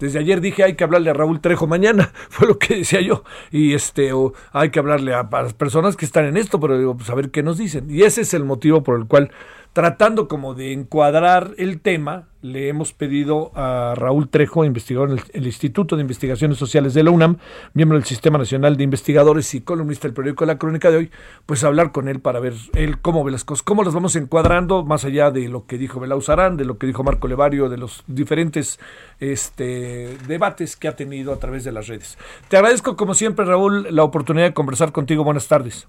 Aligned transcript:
Desde 0.00 0.18
ayer 0.18 0.40
dije 0.40 0.64
hay 0.64 0.74
que 0.74 0.82
hablarle 0.82 1.10
a 1.10 1.12
Raúl 1.12 1.40
Trejo 1.40 1.66
mañana, 1.66 2.10
fue 2.28 2.48
lo 2.48 2.58
que 2.58 2.78
decía 2.78 3.00
yo. 3.00 3.22
Y 3.52 3.74
este, 3.74 4.12
o 4.12 4.32
hay 4.52 4.70
que 4.70 4.80
hablarle 4.80 5.14
a, 5.14 5.28
las 5.30 5.54
personas 5.54 5.96
que 5.96 6.04
están 6.04 6.24
en 6.24 6.36
esto, 6.36 6.58
pero 6.58 6.78
digo, 6.78 6.96
pues 6.96 7.08
a 7.10 7.14
ver 7.14 7.30
qué 7.30 7.42
nos 7.42 7.58
dicen. 7.58 7.88
Y 7.88 8.02
ese 8.02 8.22
es 8.22 8.34
el 8.34 8.44
motivo 8.44 8.82
por 8.82 8.98
el 8.98 9.06
cual 9.06 9.30
tratando 9.72 10.26
como 10.26 10.54
de 10.54 10.72
encuadrar 10.72 11.54
el 11.56 11.80
tema, 11.80 12.26
le 12.42 12.68
hemos 12.68 12.92
pedido 12.92 13.52
a 13.54 13.94
Raúl 13.96 14.28
Trejo, 14.28 14.64
investigador 14.64 15.10
en 15.10 15.20
el, 15.32 15.46
Instituto 15.46 15.94
de 15.94 16.02
Investigaciones 16.02 16.58
Sociales 16.58 16.94
de 16.94 17.04
la 17.04 17.10
UNAM, 17.10 17.36
miembro 17.74 17.96
del 17.98 18.06
Sistema 18.06 18.38
Nacional 18.38 18.76
de 18.76 18.84
Investigadores 18.84 19.54
y 19.54 19.60
columnista 19.60 20.08
del 20.08 20.14
periódico 20.14 20.44
La 20.46 20.58
Crónica 20.58 20.90
de 20.90 20.96
hoy, 20.96 21.10
pues 21.46 21.62
hablar 21.62 21.92
con 21.92 22.08
él 22.08 22.20
para 22.20 22.40
ver 22.40 22.54
él 22.74 23.00
cómo 23.00 23.22
ve 23.22 23.30
las 23.30 23.44
cosas, 23.44 23.62
cómo 23.62 23.84
las 23.84 23.94
vamos 23.94 24.16
encuadrando, 24.16 24.84
más 24.84 25.04
allá 25.04 25.30
de 25.30 25.48
lo 25.48 25.66
que 25.66 25.78
dijo 25.78 26.00
Belau 26.00 26.20
Sarán, 26.20 26.56
de 26.56 26.64
lo 26.64 26.78
que 26.78 26.86
dijo 26.86 27.04
Marco 27.04 27.28
Levario, 27.28 27.68
de 27.68 27.76
los 27.76 28.02
diferentes 28.06 28.80
este, 29.20 30.16
debates 30.26 30.76
que 30.76 30.88
ha 30.88 30.96
tenido 30.96 31.32
a 31.32 31.38
través 31.38 31.62
de 31.64 31.72
las 31.72 31.86
redes. 31.86 32.18
Te 32.48 32.56
agradezco 32.56 32.96
como 32.96 33.14
siempre, 33.14 33.44
Raúl, 33.44 33.86
la 33.90 34.02
oportunidad 34.02 34.46
de 34.46 34.54
conversar 34.54 34.92
contigo. 34.92 35.22
Buenas 35.22 35.46
tardes. 35.46 35.86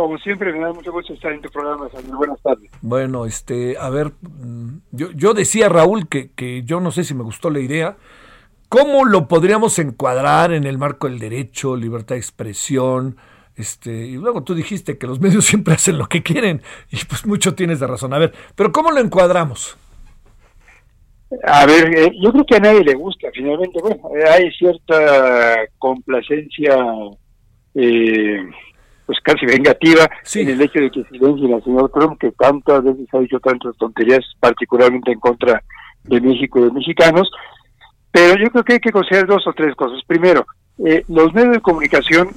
Como 0.00 0.16
siempre, 0.16 0.50
me 0.50 0.60
da 0.60 0.72
mucho 0.72 0.92
gusto 0.92 1.12
estar 1.12 1.30
en 1.30 1.42
tu 1.42 1.50
programa, 1.50 1.86
Buenas 2.16 2.40
tardes. 2.40 2.70
Bueno, 2.80 3.26
este, 3.26 3.76
a 3.78 3.90
ver, 3.90 4.12
mm, 4.22 4.78
yo, 4.92 5.10
yo 5.10 5.34
decía, 5.34 5.68
Raúl, 5.68 6.08
que, 6.08 6.30
que 6.30 6.62
yo 6.62 6.80
no 6.80 6.90
sé 6.90 7.04
si 7.04 7.12
me 7.12 7.22
gustó 7.22 7.50
la 7.50 7.60
idea. 7.60 7.98
¿Cómo 8.70 9.04
lo 9.04 9.28
podríamos 9.28 9.78
encuadrar 9.78 10.54
en 10.54 10.64
el 10.64 10.78
marco 10.78 11.06
del 11.06 11.18
derecho, 11.18 11.76
libertad 11.76 12.14
de 12.14 12.20
expresión? 12.20 13.18
Este, 13.56 13.90
y 14.06 14.14
luego 14.14 14.42
tú 14.42 14.54
dijiste 14.54 14.96
que 14.96 15.06
los 15.06 15.20
medios 15.20 15.44
siempre 15.44 15.74
hacen 15.74 15.98
lo 15.98 16.06
que 16.06 16.22
quieren, 16.22 16.62
y 16.90 17.04
pues 17.04 17.26
mucho 17.26 17.54
tienes 17.54 17.78
de 17.78 17.86
razón. 17.86 18.14
A 18.14 18.18
ver, 18.18 18.32
pero 18.54 18.72
¿cómo 18.72 18.92
lo 18.92 19.00
encuadramos? 19.00 19.76
A 21.44 21.66
ver, 21.66 21.94
eh, 21.94 22.10
yo 22.22 22.32
creo 22.32 22.46
que 22.46 22.56
a 22.56 22.60
nadie 22.60 22.84
le 22.84 22.94
gusta, 22.94 23.28
finalmente, 23.34 23.78
bueno, 23.82 24.00
hay 24.34 24.50
cierta 24.52 25.56
complacencia 25.78 26.74
eh, 27.74 28.48
pues 29.10 29.18
casi 29.24 29.44
vengativa 29.44 30.08
en 30.36 30.48
el 30.50 30.60
hecho 30.60 30.78
de 30.78 30.88
que 30.88 31.02
silencie 31.10 31.52
al 31.52 31.64
señor 31.64 31.90
Trump, 31.90 32.16
que 32.20 32.30
tantas 32.30 32.84
veces 32.84 33.08
ha 33.12 33.18
dicho 33.18 33.40
tantas 33.40 33.76
tonterías, 33.76 34.20
particularmente 34.38 35.10
en 35.10 35.18
contra 35.18 35.64
de 36.04 36.20
México 36.20 36.60
y 36.60 36.62
de 36.66 36.70
mexicanos. 36.70 37.28
Pero 38.12 38.38
yo 38.38 38.50
creo 38.50 38.62
que 38.62 38.74
hay 38.74 38.78
que 38.78 38.92
considerar 38.92 39.26
dos 39.26 39.44
o 39.48 39.52
tres 39.52 39.74
cosas. 39.74 40.00
Primero, 40.06 40.46
eh, 40.86 41.02
los 41.08 41.34
medios 41.34 41.54
de 41.54 41.60
comunicación 41.60 42.28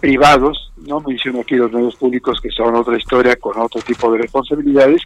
privados, 0.00 0.72
no 0.88 1.00
menciono 1.00 1.40
aquí 1.40 1.54
los 1.56 1.70
medios 1.70 1.96
públicos 1.96 2.40
que 2.40 2.48
son 2.48 2.76
otra 2.76 2.96
historia 2.96 3.36
con 3.36 3.60
otro 3.60 3.82
tipo 3.82 4.10
de 4.10 4.22
responsabilidades, 4.22 5.02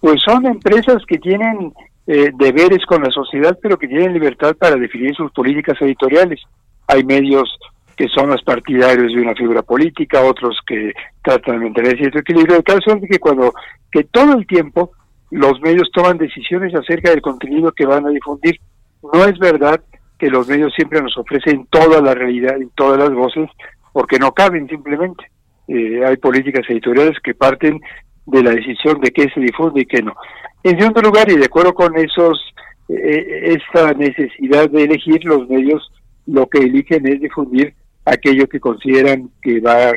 pues 0.00 0.20
son 0.20 0.46
empresas 0.46 1.00
que 1.06 1.18
tienen 1.18 1.72
eh, 2.08 2.32
deberes 2.34 2.84
con 2.86 3.04
la 3.04 3.10
sociedad, 3.12 3.56
pero 3.62 3.78
que 3.78 3.86
tienen 3.86 4.14
libertad 4.14 4.56
para 4.56 4.74
definir 4.74 5.14
sus 5.14 5.30
políticas 5.30 5.80
editoriales. 5.80 6.42
Hay 6.88 7.04
medios 7.04 7.56
que 7.96 8.08
son 8.08 8.28
los 8.28 8.42
partidarios 8.42 9.12
de 9.12 9.20
una 9.20 9.34
figura 9.34 9.62
política, 9.62 10.20
otros 10.20 10.58
que 10.66 10.92
tratan 11.22 11.58
de 11.58 11.64
mantener 11.64 11.96
cierto 11.96 12.18
equilibrio. 12.18 12.56
El 12.56 12.64
caso 12.64 12.94
es 12.94 13.08
que 13.08 13.18
cuando 13.18 13.54
que 13.90 14.04
todo 14.04 14.34
el 14.34 14.46
tiempo 14.46 14.92
los 15.30 15.60
medios 15.60 15.90
toman 15.92 16.18
decisiones 16.18 16.74
acerca 16.74 17.10
del 17.10 17.22
contenido 17.22 17.72
que 17.72 17.86
van 17.86 18.06
a 18.06 18.10
difundir, 18.10 18.60
no 19.02 19.24
es 19.24 19.38
verdad 19.38 19.80
que 20.18 20.28
los 20.28 20.46
medios 20.48 20.72
siempre 20.74 21.00
nos 21.00 21.16
ofrecen 21.16 21.66
toda 21.70 22.00
la 22.00 22.14
realidad 22.14 22.56
y 22.60 22.68
todas 22.74 22.98
las 22.98 23.12
voces, 23.12 23.48
porque 23.92 24.18
no 24.18 24.32
caben 24.32 24.68
simplemente. 24.68 25.24
Eh, 25.68 26.04
hay 26.04 26.16
políticas 26.16 26.62
editoriales 26.68 27.18
que 27.22 27.34
parten 27.34 27.80
de 28.26 28.42
la 28.42 28.50
decisión 28.50 29.00
de 29.00 29.10
qué 29.10 29.28
se 29.34 29.40
difunde 29.40 29.82
y 29.82 29.86
qué 29.86 30.02
no. 30.02 30.14
En 30.62 30.78
segundo 30.78 31.00
lugar, 31.00 31.30
y 31.30 31.36
de 31.36 31.46
acuerdo 31.46 31.74
con 31.74 31.96
esos 31.96 32.40
eh, 32.88 33.58
esa 33.58 33.92
necesidad 33.94 34.70
de 34.70 34.84
elegir 34.84 35.24
los 35.24 35.48
medios, 35.48 35.90
lo 36.26 36.46
que 36.48 36.58
eligen 36.58 37.06
es 37.06 37.20
difundir 37.20 37.74
aquello 38.06 38.48
que 38.48 38.60
consideran 38.60 39.30
que 39.42 39.60
va 39.60 39.92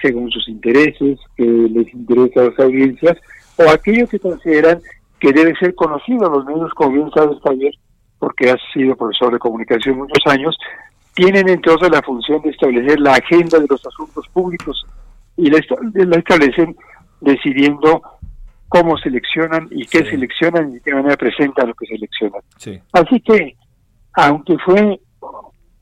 según 0.00 0.30
sus 0.30 0.48
intereses, 0.48 1.18
que 1.36 1.44
les 1.44 1.92
interesa 1.94 2.40
a 2.40 2.44
las 2.44 2.58
audiencias, 2.58 3.16
o 3.56 3.70
aquello 3.70 4.06
que 4.08 4.18
consideran 4.18 4.80
que 5.20 5.32
debe 5.32 5.54
ser 5.56 5.74
conocido. 5.74 6.28
Los 6.28 6.44
medios, 6.46 6.72
como 6.74 6.92
bien 6.92 7.10
sabes, 7.14 7.38
Javier, 7.44 7.74
porque 8.18 8.50
has 8.50 8.60
sido 8.72 8.96
profesor 8.96 9.32
de 9.32 9.38
comunicación 9.38 9.98
muchos 9.98 10.24
años, 10.26 10.56
tienen 11.14 11.48
entonces 11.48 11.90
la 11.90 12.02
función 12.02 12.40
de 12.42 12.50
establecer 12.50 12.98
la 13.00 13.14
agenda 13.14 13.58
de 13.58 13.66
los 13.68 13.84
asuntos 13.86 14.26
públicos 14.32 14.86
y 15.36 15.50
la, 15.50 15.58
establecen 16.16 16.74
decidiendo 17.20 18.02
cómo 18.68 18.96
seleccionan 18.98 19.68
y 19.70 19.84
qué 19.86 20.04
seleccionan 20.04 20.70
y 20.70 20.74
de 20.74 20.80
qué 20.80 20.94
manera 20.94 21.16
presentan 21.16 21.68
lo 21.68 21.74
que 21.74 21.86
seleccionan. 21.86 22.40
Así 22.92 23.20
que, 23.20 23.56
aunque 24.14 24.56
fue 24.64 24.98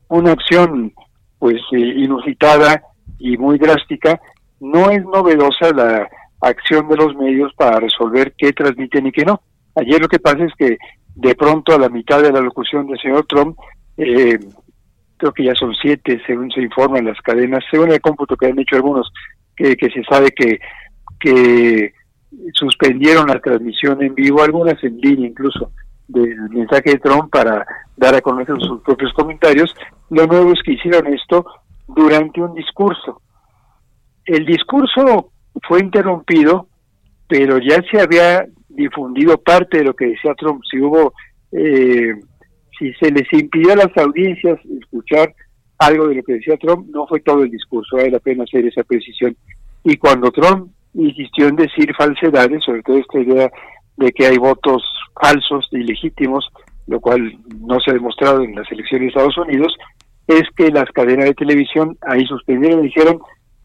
una 0.09 0.31
acción 0.33 0.93
pues 1.41 1.59
eh, 1.71 1.79
inusitada 1.79 2.83
y 3.17 3.35
muy 3.35 3.57
drástica, 3.57 4.21
no 4.59 4.91
es 4.91 5.03
novedosa 5.03 5.73
la 5.73 6.07
acción 6.39 6.87
de 6.87 6.97
los 6.97 7.15
medios 7.15 7.51
para 7.55 7.79
resolver 7.79 8.35
qué 8.37 8.53
transmiten 8.53 9.07
y 9.07 9.11
qué 9.11 9.25
no. 9.25 9.41
Ayer 9.75 9.99
lo 9.99 10.07
que 10.07 10.19
pasa 10.19 10.45
es 10.45 10.53
que 10.55 10.77
de 11.15 11.33
pronto 11.33 11.73
a 11.73 11.79
la 11.79 11.89
mitad 11.89 12.21
de 12.21 12.31
la 12.31 12.41
locución 12.41 12.85
del 12.85 12.99
señor 12.99 13.25
Trump, 13.25 13.57
eh, 13.97 14.37
creo 15.17 15.33
que 15.33 15.45
ya 15.45 15.55
son 15.55 15.73
siete, 15.81 16.21
según 16.27 16.51
se 16.51 16.61
informa 16.61 16.99
en 16.99 17.05
las 17.05 17.19
cadenas, 17.21 17.63
según 17.71 17.91
el 17.91 18.01
cómputo 18.01 18.37
que 18.37 18.45
han 18.45 18.59
hecho 18.59 18.75
algunos, 18.75 19.11
que, 19.55 19.75
que 19.75 19.89
se 19.89 20.03
sabe 20.03 20.29
que, 20.35 20.59
que 21.19 21.91
suspendieron 22.53 23.29
la 23.29 23.39
transmisión 23.39 23.99
en 24.03 24.13
vivo, 24.13 24.43
algunas 24.43 24.81
en 24.83 24.95
línea 24.99 25.29
incluso, 25.29 25.71
del 26.11 26.49
mensaje 26.49 26.91
de 26.91 26.99
Trump 26.99 27.31
para 27.31 27.65
dar 27.95 28.15
a 28.15 28.21
conocer 28.21 28.55
sus 28.59 28.81
propios 28.81 29.13
comentarios. 29.13 29.73
Lo 30.09 30.27
nuevo 30.27 30.51
es 30.51 30.59
que 30.63 30.73
hicieron 30.73 31.07
esto 31.07 31.45
durante 31.87 32.41
un 32.41 32.53
discurso. 32.53 33.21
El 34.25 34.45
discurso 34.45 35.31
fue 35.67 35.79
interrumpido, 35.79 36.67
pero 37.27 37.57
ya 37.57 37.81
se 37.89 38.01
había 38.01 38.45
difundido 38.69 39.37
parte 39.37 39.79
de 39.79 39.83
lo 39.85 39.93
que 39.93 40.07
decía 40.07 40.33
Trump. 40.35 40.61
Si 40.69 40.79
hubo, 40.79 41.13
eh, 41.51 42.13
si 42.77 42.93
se 42.93 43.11
les 43.11 43.31
impidió 43.33 43.73
a 43.73 43.77
las 43.77 43.97
audiencias 43.97 44.59
escuchar 44.79 45.33
algo 45.77 46.07
de 46.07 46.15
lo 46.15 46.23
que 46.23 46.33
decía 46.33 46.57
Trump, 46.57 46.87
no 46.89 47.07
fue 47.07 47.21
todo 47.21 47.43
el 47.43 47.49
discurso, 47.49 47.97
vale 47.97 48.11
la 48.11 48.19
pena 48.19 48.43
hacer 48.43 48.65
esa 48.65 48.83
precisión. 48.83 49.35
Y 49.83 49.97
cuando 49.97 50.31
Trump 50.31 50.71
insistió 50.93 51.47
en 51.47 51.55
decir 51.55 51.93
falsedades, 51.95 52.63
sobre 52.63 52.83
todo 52.83 52.97
esta 52.97 53.19
idea 53.19 53.51
de 54.01 54.11
que 54.11 54.25
hay 54.25 54.37
votos 54.37 54.83
falsos 55.21 55.67
ilegítimos, 55.71 56.49
lo 56.87 56.99
cual 56.99 57.37
no 57.59 57.79
se 57.79 57.91
ha 57.91 57.93
demostrado 57.93 58.41
en 58.41 58.55
las 58.55 58.69
elecciones 58.71 59.05
de 59.05 59.07
Estados 59.09 59.37
Unidos, 59.37 59.73
es 60.27 60.43
que 60.55 60.69
las 60.71 60.89
cadenas 60.91 61.25
de 61.25 61.33
televisión 61.33 61.97
ahí 62.01 62.25
suspendieron 62.25 62.79
y 62.79 62.87
dijeron, 62.87 63.19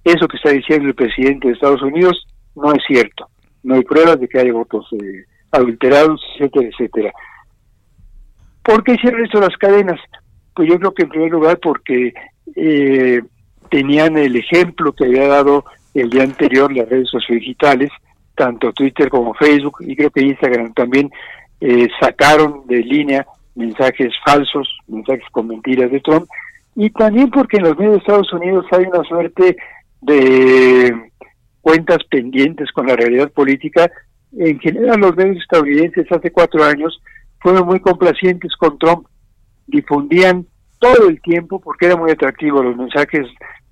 eso 0.05 0.29
que 0.29 0.37
está 0.37 0.51
diciendo 0.51 0.89
el 0.89 0.95
presidente 0.95 1.49
de 1.49 1.55
Estados 1.55 1.83
Unidos 1.83 2.27
no 2.55 2.73
es 2.73 2.83
cierto, 2.87 3.29
no 3.63 3.75
hay 3.75 3.83
pruebas 3.83 4.21
de 4.21 4.29
que 4.29 4.39
haya 4.39 4.53
votos 4.53 4.87
eh, 4.93 5.25
adulterados, 5.51 6.21
etcétera, 6.39 6.69
etcétera. 6.69 7.13
¿Por 8.63 8.85
qué 8.85 8.95
hicieron 8.95 9.25
esto 9.25 9.41
las 9.41 9.57
cadenas? 9.57 10.01
Pues 10.55 10.69
yo 10.69 10.79
creo 10.79 10.93
que 10.93 11.05
en 11.05 11.09
primer 11.09 11.31
lugar 11.31 11.59
porque 11.61 12.13
eh, 12.55 13.23
tenían 13.71 14.17
el 14.17 14.37
ejemplo 14.37 14.93
que 14.93 15.05
había 15.05 15.29
dado 15.29 15.65
el 15.95 16.11
día 16.11 16.25
anterior 16.25 16.73
las 16.73 16.89
redes 16.89 17.09
sociodigitales, 17.11 17.91
tanto 18.37 18.73
Twitter 18.73 19.09
como 19.09 19.35
Facebook 19.35 19.79
y 19.81 19.97
creo 19.97 20.11
que 20.11 20.23
Instagram 20.23 20.73
también 20.75 21.11
eh, 21.61 21.89
sacaron 21.99 22.67
de 22.67 22.79
línea 22.79 23.27
mensajes 23.57 24.13
falsos, 24.25 24.69
mensajes 24.87 25.25
con 25.33 25.49
mentiras 25.49 25.91
de 25.91 26.01
Trump, 26.01 26.29
y 26.77 26.91
también 26.91 27.31
porque 27.31 27.57
en 27.57 27.65
los 27.65 27.79
medios 27.79 27.95
de 27.95 27.99
Estados 28.01 28.33
Unidos 28.33 28.67
hay 28.71 28.85
una 28.85 29.03
suerte 29.05 29.57
de 30.03 31.11
cuentas 31.63 31.99
pendientes 32.11 32.71
con 32.71 32.87
la 32.87 32.95
realidad 32.95 33.33
política. 33.33 33.91
En 34.39 34.61
general 34.61 35.01
los 35.01 35.17
medios 35.17 35.39
estadounidenses 35.39 36.07
hace 36.13 36.31
cuatro 36.31 36.63
años 36.63 37.01
fueron 37.41 37.67
muy 37.67 37.81
complacientes 37.81 38.55
con 38.57 38.79
Trump, 38.79 39.07
difundían 39.67 40.47
todo 40.79 41.09
el 41.09 41.21
tiempo, 41.23 41.59
porque 41.59 41.87
era 41.87 41.97
muy 41.97 42.11
atractivo 42.11 42.63
los 42.63 42.77
mensajes 42.77 43.27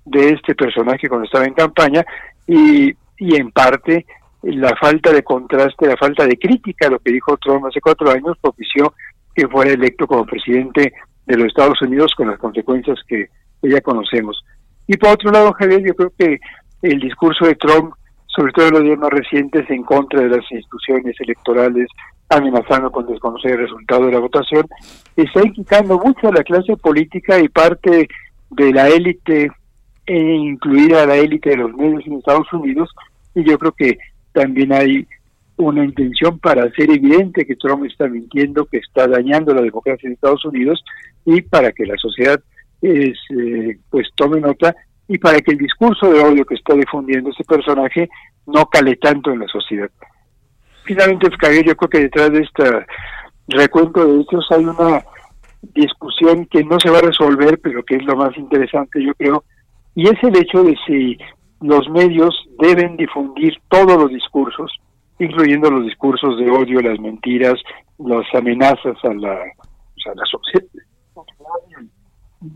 de 0.05 0.29
este 0.29 0.55
personaje 0.55 1.07
cuando 1.07 1.25
estaba 1.25 1.45
en 1.45 1.53
campaña, 1.53 2.03
y, 2.47 2.95
y 3.19 3.35
en 3.35 3.51
parte 3.51 4.05
la 4.53 4.75
falta 4.75 5.11
de 5.11 5.23
contraste, 5.23 5.87
la 5.87 5.97
falta 5.97 6.25
de 6.25 6.37
crítica 6.37 6.87
a 6.87 6.91
lo 6.91 6.99
que 6.99 7.11
dijo 7.11 7.35
Trump 7.37 7.65
hace 7.65 7.81
cuatro 7.81 8.11
años 8.11 8.37
propició 8.39 8.93
que 9.33 9.47
fuera 9.47 9.71
electo 9.71 10.05
como 10.05 10.25
presidente 10.25 10.93
de 11.25 11.37
los 11.37 11.47
Estados 11.47 11.81
Unidos 11.81 12.13
con 12.15 12.27
las 12.27 12.37
consecuencias 12.37 12.99
que, 13.07 13.27
ya 13.63 13.81
conocemos. 13.81 14.45
Y 14.85 14.95
por 14.97 15.09
otro 15.09 15.31
lado, 15.31 15.51
Javier, 15.53 15.81
yo 15.83 15.95
creo 15.95 16.13
que 16.19 16.39
el 16.83 16.99
discurso 16.99 17.45
de 17.45 17.55
Trump, 17.55 17.95
sobre 18.27 18.53
todo 18.53 18.67
en 18.67 18.73
los 18.75 18.83
días 18.83 18.99
más 18.99 19.09
recientes, 19.09 19.67
en 19.71 19.81
contra 19.81 20.21
de 20.21 20.29
las 20.29 20.51
instituciones 20.51 21.15
electorales, 21.19 21.87
amenazando 22.29 22.91
con 22.91 23.07
desconocer 23.07 23.53
el 23.53 23.61
resultado 23.61 24.05
de 24.05 24.11
la 24.11 24.19
votación, 24.19 24.67
está 25.15 25.41
inquietando 25.43 25.97
mucho 25.97 26.27
a 26.27 26.33
la 26.33 26.43
clase 26.43 26.77
política 26.77 27.39
y 27.39 27.49
parte 27.49 28.07
de 28.51 28.71
la 28.71 28.87
élite, 28.89 29.49
e 30.05 30.19
incluida 30.19 31.07
la 31.07 31.15
élite 31.15 31.49
de 31.49 31.57
los 31.57 31.73
medios 31.73 32.05
en 32.05 32.19
Estados 32.19 32.53
Unidos, 32.53 32.93
y 33.33 33.43
yo 33.49 33.57
creo 33.57 33.71
que 33.71 33.97
también 34.35 34.73
hay 34.73 35.07
una 35.57 35.85
intención 35.85 36.37
para 36.39 36.63
hacer 36.63 36.91
evidente 36.91 37.45
que 37.45 37.55
Trump 37.55 37.85
está 37.85 38.07
mintiendo, 38.07 38.65
que 38.65 38.77
está 38.77 39.07
dañando 39.07 39.53
la 39.53 39.61
democracia 39.61 40.05
en 40.05 40.13
Estados 40.13 40.43
Unidos 40.43 40.83
y 41.23 41.41
para 41.41 41.71
que 41.71 41.85
la 41.85 41.95
sociedad 41.97 42.39
es, 42.81 43.17
eh, 43.29 43.77
pues 43.89 44.09
tome 44.15 44.41
nota 44.41 44.75
y 45.07 45.17
para 45.17 45.39
que 45.39 45.51
el 45.51 45.57
discurso 45.57 46.11
de 46.11 46.19
odio 46.19 46.45
que 46.45 46.55
está 46.55 46.73
difundiendo 46.73 47.29
ese 47.29 47.45
personaje 47.45 48.09
no 48.45 48.65
cale 48.65 48.97
tanto 48.97 49.31
en 49.31 49.39
la 49.39 49.47
sociedad. 49.47 49.89
Finalmente, 50.83 51.29
Javier, 51.39 51.65
yo 51.65 51.77
creo 51.77 51.89
que 51.89 51.99
detrás 51.99 52.31
de 52.31 52.41
este 52.41 52.85
recuento 53.47 54.05
de 54.05 54.21
hechos 54.21 54.45
hay 54.51 54.65
una 54.65 55.03
discusión 55.73 56.45
que 56.47 56.63
no 56.63 56.77
se 56.79 56.89
va 56.89 56.99
a 56.99 57.03
resolver, 57.03 57.59
pero 57.63 57.83
que 57.83 57.95
es 57.95 58.03
lo 58.03 58.17
más 58.17 58.35
interesante, 58.37 59.01
yo 59.01 59.15
creo, 59.15 59.45
y 59.95 60.07
es 60.07 60.21
el 60.23 60.35
hecho 60.35 60.61
de 60.63 60.75
si 60.85 61.17
los 61.67 61.89
medios 61.89 62.33
deben 62.59 62.95
difundir 62.97 63.53
todos 63.69 63.97
los 63.97 64.09
discursos, 64.09 64.71
incluyendo 65.19 65.69
los 65.71 65.85
discursos 65.85 66.37
de 66.37 66.49
odio, 66.49 66.81
las 66.81 66.99
mentiras, 66.99 67.55
las 67.97 68.25
amenazas 68.33 68.97
a 69.03 69.13
la, 69.13 69.33
a 69.33 70.13
la 70.15 70.25
sociedad, 70.29 70.67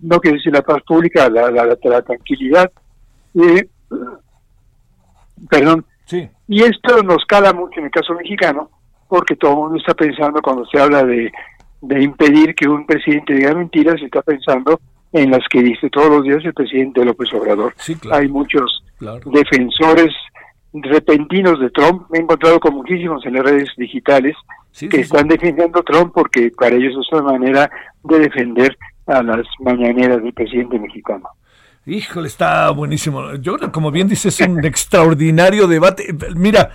no 0.01 0.19
quiero 0.19 0.37
decir 0.37 0.53
la 0.53 0.61
paz 0.61 0.81
pública, 0.85 1.29
la, 1.29 1.49
la, 1.49 1.65
la 1.65 2.01
tranquilidad. 2.01 2.71
Eh, 3.33 3.67
perdón. 5.49 5.85
Sí. 6.05 6.29
Y 6.47 6.63
esto 6.63 7.01
nos 7.03 7.25
cala 7.25 7.53
mucho 7.53 7.79
en 7.79 7.85
el 7.85 7.91
caso 7.91 8.13
mexicano, 8.13 8.69
porque 9.07 9.35
todo 9.35 9.51
el 9.51 9.57
mundo 9.57 9.77
está 9.77 9.93
pensando, 9.93 10.41
cuando 10.41 10.65
se 10.65 10.79
habla 10.79 11.03
de, 11.03 11.31
de 11.81 12.03
impedir 12.03 12.53
que 12.55 12.67
un 12.67 12.85
presidente 12.85 13.33
diga 13.33 13.53
mentiras, 13.53 13.99
se 13.99 14.05
está 14.05 14.21
pensando 14.21 14.79
en 15.11 15.31
las 15.31 15.47
que 15.49 15.61
dice 15.61 15.89
todos 15.89 16.09
los 16.09 16.23
días 16.23 16.43
el 16.43 16.53
presidente 16.53 17.03
López 17.03 17.33
Obrador. 17.33 17.73
Hay 18.11 18.27
muchos 18.27 18.83
defensores 19.25 20.13
repentinos 20.73 21.59
de 21.59 21.69
Trump, 21.71 22.03
me 22.11 22.19
he 22.19 22.21
encontrado 22.21 22.59
con 22.59 22.75
muchísimos 22.75 23.25
en 23.25 23.33
las 23.33 23.43
redes 23.43 23.69
digitales 23.75 24.35
que 24.77 25.01
están 25.01 25.27
defendiendo 25.27 25.79
a 25.79 25.83
Trump 25.83 26.13
porque 26.13 26.51
para 26.55 26.75
ellos 26.75 26.93
es 26.99 27.11
una 27.11 27.31
manera 27.31 27.69
de 28.03 28.19
defender 28.19 28.77
a 29.07 29.23
las 29.23 29.45
mañaneras 29.59 30.21
del 30.21 30.33
presidente 30.33 30.77
mexicano. 30.77 31.27
Híjole, 31.85 32.27
está 32.27 32.69
buenísimo. 32.69 33.33
Yo, 33.35 33.57
como 33.71 33.89
bien 33.89 34.07
dices, 34.07 34.39
es 34.39 34.47
un 34.47 34.63
extraordinario 34.65 35.67
debate. 35.67 36.13
Mira, 36.35 36.69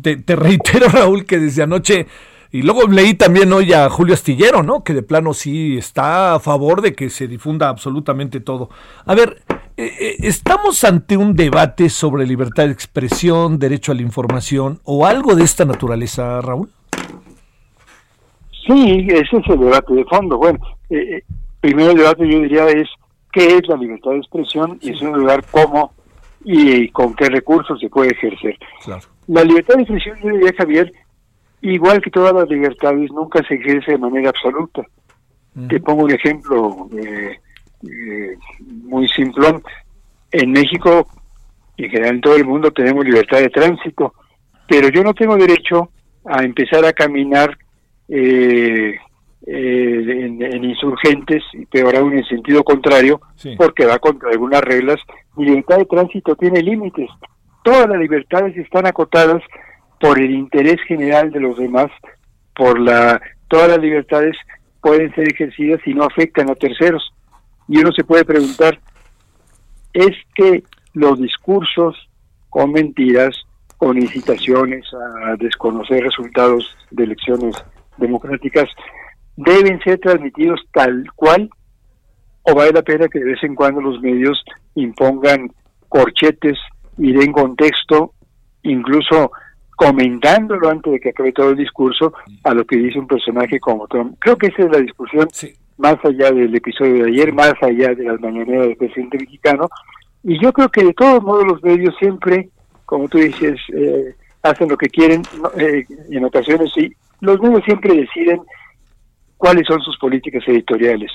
te, 0.00 0.16
te 0.16 0.36
reitero, 0.36 0.88
Raúl, 0.92 1.24
que 1.24 1.38
desde 1.38 1.62
anoche 1.62 2.06
y 2.50 2.62
luego 2.62 2.86
leí 2.86 3.14
también 3.14 3.52
hoy 3.52 3.72
a 3.72 3.90
Julio 3.90 4.14
Astillero, 4.14 4.62
¿no? 4.62 4.82
Que 4.82 4.94
de 4.94 5.02
plano 5.02 5.34
sí 5.34 5.76
está 5.76 6.34
a 6.34 6.40
favor 6.40 6.80
de 6.80 6.94
que 6.94 7.10
se 7.10 7.28
difunda 7.28 7.68
absolutamente 7.68 8.40
todo. 8.40 8.70
A 9.04 9.14
ver, 9.14 9.42
eh, 9.76 9.92
eh, 10.00 10.16
¿estamos 10.20 10.82
ante 10.84 11.16
un 11.16 11.36
debate 11.36 11.90
sobre 11.90 12.26
libertad 12.26 12.64
de 12.64 12.72
expresión, 12.72 13.58
derecho 13.58 13.92
a 13.92 13.94
la 13.94 14.02
información 14.02 14.80
o 14.84 15.06
algo 15.06 15.34
de 15.34 15.44
esta 15.44 15.64
naturaleza, 15.64 16.40
Raúl? 16.40 16.70
Sí, 18.66 19.06
ese 19.08 19.36
es 19.36 19.48
el 19.48 19.60
debate 19.60 19.94
de 19.94 20.04
fondo. 20.06 20.38
Bueno, 20.38 20.58
eh, 20.90 21.22
primero 21.60 21.90
el 21.90 21.98
debate 21.98 22.30
yo 22.30 22.40
diría 22.40 22.66
es 22.68 22.88
qué 23.32 23.56
es 23.56 23.68
la 23.68 23.76
libertad 23.76 24.12
de 24.12 24.18
expresión 24.18 24.78
y 24.80 24.90
es 24.92 25.02
un 25.02 25.12
lugar 25.12 25.44
cómo 25.50 25.92
y 26.44 26.88
con 26.88 27.14
qué 27.14 27.28
recursos 27.28 27.78
se 27.78 27.90
puede 27.90 28.12
ejercer. 28.12 28.56
Claro. 28.84 29.02
La 29.26 29.44
libertad 29.44 29.74
de 29.74 29.82
expresión, 29.82 30.18
yo 30.22 30.30
diría, 30.30 30.52
Javier, 30.56 30.92
igual 31.62 32.00
que 32.00 32.10
todas 32.10 32.32
las 32.32 32.48
libertades, 32.48 33.10
nunca 33.10 33.42
se 33.46 33.54
ejerce 33.54 33.92
de 33.92 33.98
manera 33.98 34.30
absoluta. 34.30 34.82
Te 35.68 35.80
pongo 35.80 36.04
un 36.04 36.12
ejemplo 36.12 36.88
eh, 36.96 37.36
eh, 37.82 38.36
muy 38.84 39.08
simplón. 39.08 39.60
En 40.30 40.52
México 40.52 41.06
y 41.76 41.84
en 41.84 41.90
general 41.90 42.14
en 42.16 42.20
todo 42.20 42.36
el 42.36 42.44
mundo 42.44 42.70
tenemos 42.70 43.04
libertad 43.04 43.38
de 43.38 43.48
tránsito, 43.48 44.14
pero 44.68 44.88
yo 44.88 45.02
no 45.02 45.14
tengo 45.14 45.36
derecho 45.36 45.90
a 46.24 46.44
empezar 46.44 46.84
a 46.84 46.92
caminar 46.92 47.56
eh, 48.08 48.94
en, 49.46 50.64
insurgentes, 50.64 51.42
pero 51.70 51.90
aún 51.98 52.18
en 52.18 52.24
sentido 52.24 52.62
contrario, 52.62 53.20
porque 53.56 53.86
va 53.86 53.98
contra 53.98 54.30
algunas 54.30 54.60
reglas. 54.60 55.00
Mi 55.36 55.46
libertad 55.46 55.78
de 55.78 55.86
tránsito 55.86 56.36
tiene 56.36 56.62
límites. 56.62 57.08
Todas 57.64 57.88
las 57.88 57.98
libertades 57.98 58.56
están 58.56 58.86
acotadas 58.86 59.42
por 60.00 60.18
el 60.18 60.30
interés 60.30 60.80
general 60.86 61.30
de 61.30 61.40
los 61.40 61.56
demás, 61.56 61.90
por 62.54 62.78
la 62.78 63.20
todas 63.48 63.68
las 63.68 63.78
libertades 63.78 64.36
pueden 64.80 65.12
ser 65.14 65.28
ejercidas 65.32 65.80
y 65.86 65.94
no 65.94 66.04
afectan 66.04 66.50
a 66.50 66.54
terceros. 66.54 67.12
Y 67.66 67.78
uno 67.78 67.90
se 67.92 68.04
puede 68.04 68.24
preguntar, 68.24 68.78
¿es 69.92 70.16
que 70.34 70.62
los 70.94 71.20
discursos 71.20 72.08
con 72.48 72.72
mentiras, 72.72 73.36
con 73.76 73.98
incitaciones 73.98 74.86
a 74.94 75.36
desconocer 75.36 76.02
resultados 76.02 76.76
de 76.90 77.04
elecciones 77.04 77.54
democráticas, 77.96 78.68
deben 79.36 79.80
ser 79.80 79.98
transmitidos 80.00 80.60
tal 80.72 81.04
cual 81.14 81.50
o 82.42 82.54
vale 82.54 82.72
la 82.72 82.82
pena 82.82 83.08
que 83.08 83.18
de 83.18 83.26
vez 83.26 83.42
en 83.42 83.54
cuando 83.54 83.80
los 83.80 84.00
medios 84.00 84.42
impongan 84.74 85.50
corchetes 85.88 86.58
y 86.96 87.12
den 87.12 87.32
contexto, 87.32 88.14
incluso 88.62 89.30
comentándolo 89.78 90.70
antes 90.70 90.92
de 90.92 90.98
que 90.98 91.10
acabe 91.10 91.32
todo 91.32 91.50
el 91.50 91.56
discurso 91.56 92.12
a 92.42 92.52
lo 92.52 92.64
que 92.64 92.76
dice 92.76 92.98
un 92.98 93.06
personaje 93.06 93.60
como 93.60 93.86
Trump. 93.86 94.16
Creo 94.18 94.36
que 94.36 94.48
esa 94.48 94.64
es 94.64 94.72
la 94.72 94.78
discusión 94.78 95.28
más 95.76 95.94
allá 96.04 96.32
del 96.32 96.52
episodio 96.52 97.04
de 97.04 97.10
ayer, 97.12 97.32
más 97.32 97.54
allá 97.62 97.94
de 97.94 98.02
las 98.02 98.20
mañaneras 98.20 98.66
del 98.66 98.76
presidente 98.76 99.18
mexicano. 99.18 99.68
Y 100.24 100.36
yo 100.42 100.52
creo 100.52 100.68
que 100.68 100.82
de 100.82 100.94
todos 100.94 101.22
modos 101.22 101.44
los 101.46 101.62
medios 101.62 101.94
siempre, 102.00 102.48
como 102.86 103.08
tú 103.08 103.18
dices, 103.18 103.60
eh, 103.72 104.16
hacen 104.42 104.68
lo 104.68 104.76
que 104.76 104.88
quieren, 104.88 105.22
eh, 105.56 105.86
en 106.10 106.24
ocasiones 106.24 106.72
sí, 106.74 106.92
los 107.20 107.40
medios 107.40 107.62
siempre 107.64 107.94
deciden 107.94 108.40
cuáles 109.36 109.64
son 109.68 109.80
sus 109.82 109.96
políticas 109.98 110.42
editoriales. 110.48 111.12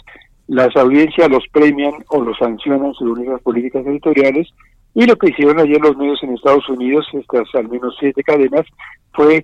Las 0.48 0.74
audiencias 0.78 1.30
los 1.30 1.44
premian 1.52 1.96
o 2.08 2.22
los 2.22 2.38
sancionan 2.38 2.94
según 2.94 3.24
esas 3.24 3.42
políticas 3.42 3.86
editoriales 3.86 4.48
y 4.96 5.06
lo 5.06 5.16
que 5.16 5.30
hicieron 5.32 5.60
ayer 5.60 5.80
los 5.82 5.98
medios 5.98 6.22
en 6.24 6.34
Estados 6.34 6.68
Unidos, 6.70 7.06
estas 7.14 7.48
al 7.56 7.68
menos 7.68 7.96
siete 8.00 8.24
cadenas, 8.24 8.66
fue 9.14 9.44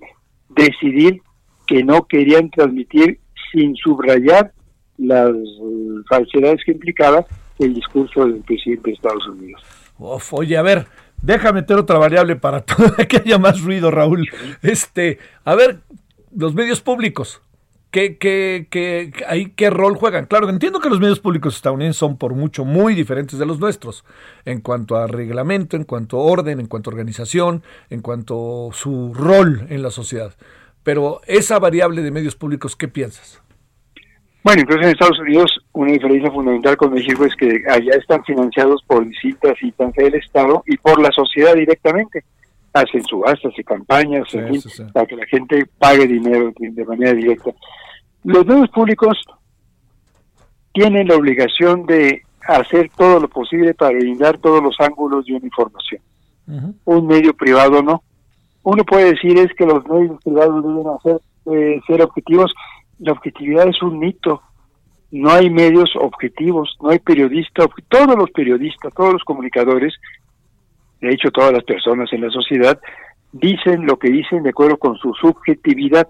decidir 0.50 1.22
que 1.66 1.84
no 1.84 2.06
querían 2.06 2.50
transmitir 2.50 3.20
sin 3.52 3.76
subrayar 3.76 4.54
las 4.98 5.32
falsedades 6.10 6.60
que 6.66 6.74
implicaba 6.74 7.26
el 7.58 7.74
discurso 7.74 8.26
del 8.26 8.42
presidente 8.42 8.90
de 8.90 8.96
Estados 8.96 9.28
Unidos. 9.28 9.62
oye, 10.32 10.58
a 10.58 10.62
ver, 10.62 10.86
deja 11.22 11.52
meter 11.52 11.78
otra 11.78 11.98
variable 11.98 12.36
para 12.36 12.64
que 13.10 13.18
haya 13.18 13.38
más 13.38 13.62
ruido, 13.62 13.92
Raúl. 13.92 14.30
Este, 14.62 15.20
a 15.46 15.56
ver, 15.56 15.80
los 16.36 16.54
medios 16.54 16.82
públicos, 16.82 17.42
¿Qué, 17.92 18.18
qué, 18.20 18.68
qué, 18.70 19.12
ahí, 19.28 19.52
¿Qué 19.56 19.72
rol 19.72 19.96
juegan? 19.96 20.28
Claro, 20.28 20.48
entiendo 20.48 20.80
que 20.80 20.90
los 20.90 21.00
medios 21.00 21.20
públicos 21.20 21.56
estadounidenses 21.56 21.98
son 21.98 22.18
por 22.18 22.36
mucho 22.36 22.64
muy 22.64 22.94
diferentes 22.94 23.40
de 23.40 23.48
los 23.48 23.60
nuestros, 23.60 24.06
en 24.46 24.62
cuanto 24.62 24.96
a 24.96 25.08
reglamento, 25.08 25.76
en 25.76 25.86
cuanto 25.86 26.18
a 26.18 26.22
orden, 26.22 26.60
en 26.60 26.68
cuanto 26.68 26.90
a 26.90 26.94
organización, 26.94 27.64
en 27.90 28.02
cuanto 28.02 28.70
a 28.70 28.74
su 28.74 29.12
rol 29.16 29.66
en 29.70 29.82
la 29.82 29.90
sociedad. 29.90 30.36
Pero 30.84 31.22
esa 31.26 31.58
variable 31.58 32.04
de 32.04 32.12
medios 32.12 32.36
públicos, 32.36 32.76
¿qué 32.76 32.88
piensas? 32.88 33.42
Bueno, 34.44 34.62
entonces 34.62 34.86
en 34.86 34.92
Estados 34.94 35.20
Unidos 35.20 35.52
una 35.74 35.92
diferencia 35.92 36.32
fundamental 36.32 36.78
con 36.78 36.94
México 36.94 37.26
es 37.26 37.36
que 37.36 37.64
allá 37.68 37.96
están 37.96 38.24
financiados 38.24 38.84
por 38.86 39.04
distintas 39.04 39.62
instancias 39.64 40.06
del 40.06 40.22
Estado 40.22 40.64
y 40.68 40.78
por 40.78 41.02
la 41.02 41.12
sociedad 41.12 41.56
directamente 41.56 42.24
hacen 42.80 43.04
subastas 43.04 43.54
y 43.58 43.64
campañas 43.64 44.28
para 44.94 45.06
que 45.06 45.16
la 45.16 45.26
gente 45.26 45.66
pague 45.78 46.08
dinero 46.08 46.52
de 46.58 46.86
manera 46.86 47.14
directa. 47.14 47.52
Los 48.24 48.46
medios 48.46 48.70
públicos 48.70 49.18
tienen 50.74 51.08
la 51.08 51.16
obligación 51.16 51.86
de 51.86 52.24
hacer 52.48 52.90
todo 52.96 53.20
lo 53.20 53.28
posible 53.28 53.74
para 53.74 53.98
brindar 53.98 54.38
todos 54.38 54.62
los 54.62 54.76
ángulos 54.80 55.26
de 55.26 55.34
una 55.34 55.46
información. 55.46 56.02
Un 56.86 57.08
medio 57.08 57.34
privado 57.34 57.84
no. 57.84 58.04
Uno 58.64 58.84
puede 58.84 59.12
decir 59.12 59.38
es 59.38 59.54
que 59.54 59.66
los 59.66 59.86
medios 59.88 60.22
privados 60.24 60.64
deben 60.64 60.88
hacer 60.88 61.22
eh, 61.46 61.82
ser 61.88 62.02
objetivos. 62.02 62.54
La 63.00 63.12
objetividad 63.12 63.68
es 63.68 63.82
un 63.82 64.00
mito. 64.00 64.42
No 65.12 65.32
hay 65.32 65.50
medios 65.50 65.92
objetivos, 65.96 66.76
no 66.82 66.90
hay 66.90 67.00
periodistas. 67.00 67.68
Todos 67.88 68.16
los 68.16 68.30
periodistas, 68.32 68.94
todos 68.94 69.14
los 69.14 69.24
comunicadores 69.24 69.94
de 71.02 71.10
hecho 71.10 71.32
todas 71.32 71.54
las 71.54 71.64
personas 71.64 72.12
en 72.14 72.22
la 72.22 72.30
sociedad, 72.30 72.80
dicen 73.32 73.86
lo 73.86 73.98
que 73.98 74.10
dicen 74.10 74.44
de 74.44 74.50
acuerdo 74.50 74.78
con 74.78 74.98
su 74.98 75.14
subjetividad, 75.14 76.08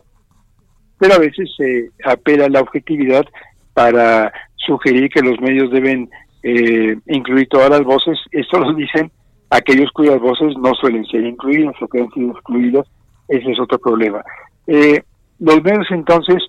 pero 0.98 1.15
a 1.15 1.19
veces 1.19 1.50
se 1.55 1.89
apela 2.03 2.46
a 2.46 2.50
la 2.50 2.62
objetividad 2.62 3.25
para 3.74 4.31
sugerir 4.55 5.10
que 5.10 5.22
los 5.22 5.39
medios 5.39 5.72
deben 5.72 6.10
eh, 6.43 6.98
incluir 7.08 7.48
todas 7.50 7.69
las 7.69 7.84
voces. 7.84 8.17
Esto 8.31 8.60
lo 8.60 8.74
dicen 8.74 9.12
aquellos 9.50 9.91
cuyas 9.91 10.19
voces 10.19 10.53
no 10.58 10.74
suelen 10.75 11.05
ser 11.05 11.25
incluidas 11.25 11.75
o 11.81 11.88
que 11.88 12.01
han 12.01 12.12
sido 12.12 12.31
excluidas. 12.31 12.86
Ese 13.27 13.51
es 13.51 13.60
otro 13.60 13.79
problema. 13.79 14.24
Eh, 14.67 15.01
los 15.39 15.63
medios 15.63 15.88
entonces, 15.91 16.43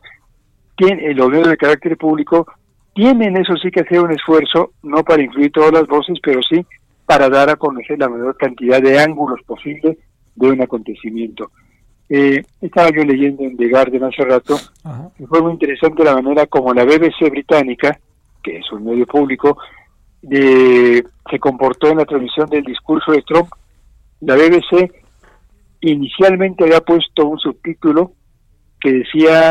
tienen, 0.76 1.16
los 1.16 1.28
medios 1.28 1.48
de 1.48 1.56
carácter 1.56 1.96
público, 1.96 2.46
tienen 2.94 3.36
eso 3.36 3.54
sí 3.56 3.70
que 3.70 3.80
hacer 3.80 4.00
un 4.00 4.12
esfuerzo, 4.12 4.72
no 4.82 5.04
para 5.04 5.22
incluir 5.22 5.52
todas 5.52 5.72
las 5.72 5.86
voces, 5.86 6.18
pero 6.22 6.40
sí 6.42 6.66
para 7.10 7.28
dar 7.28 7.50
a 7.50 7.56
conocer 7.56 7.98
la 7.98 8.08
mayor 8.08 8.36
cantidad 8.36 8.80
de 8.80 9.00
ángulos 9.00 9.42
posible 9.42 9.98
de 10.36 10.48
un 10.48 10.62
acontecimiento. 10.62 11.50
Eh, 12.08 12.40
estaba 12.60 12.90
yo 12.90 13.02
leyendo 13.02 13.42
en 13.42 13.56
The 13.56 13.68
Guardian 13.68 14.04
hace 14.04 14.22
rato, 14.22 14.56
y 15.18 15.26
fue 15.26 15.42
muy 15.42 15.54
interesante 15.54 16.04
la 16.04 16.14
manera 16.14 16.46
como 16.46 16.72
la 16.72 16.84
BBC 16.84 17.28
británica, 17.28 17.98
que 18.40 18.58
es 18.58 18.70
un 18.70 18.84
medio 18.84 19.06
público, 19.06 19.58
de, 20.22 21.04
se 21.28 21.38
comportó 21.40 21.88
en 21.88 21.98
la 21.98 22.04
transmisión 22.04 22.48
del 22.48 22.62
discurso 22.62 23.10
de 23.10 23.22
Trump. 23.22 23.48
La 24.20 24.36
BBC 24.36 24.92
inicialmente 25.80 26.62
había 26.62 26.80
puesto 26.80 27.26
un 27.26 27.40
subtítulo 27.40 28.12
que 28.78 28.92
decía 28.92 29.50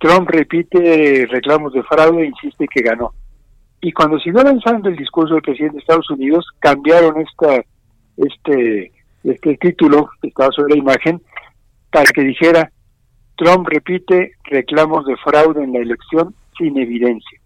Trump 0.00 0.28
repite 0.30 1.28
reclamos 1.30 1.74
de 1.74 1.84
fraude 1.84 2.24
e 2.24 2.26
insiste 2.26 2.66
que 2.66 2.82
ganó. 2.82 3.12
Y 3.80 3.92
cuando 3.92 4.18
siguió 4.18 4.42
lanzando 4.42 4.88
el 4.88 4.96
discurso 4.96 5.34
del 5.34 5.42
presidente 5.42 5.76
de 5.76 5.80
Estados 5.80 6.10
Unidos, 6.10 6.46
cambiaron 6.60 7.20
esta, 7.20 7.62
este, 8.16 8.92
este 9.22 9.56
título 9.58 10.08
que 10.20 10.28
estaba 10.28 10.50
sobre 10.52 10.74
la 10.74 10.80
imagen 10.80 11.22
para 11.90 12.06
que 12.06 12.22
dijera 12.22 12.70
Trump 13.36 13.68
repite 13.68 14.32
reclamos 14.44 15.06
de 15.06 15.16
fraude 15.18 15.62
en 15.62 15.72
la 15.72 15.80
elección 15.80 16.34
sin 16.58 16.78
evidencia. 16.78 17.40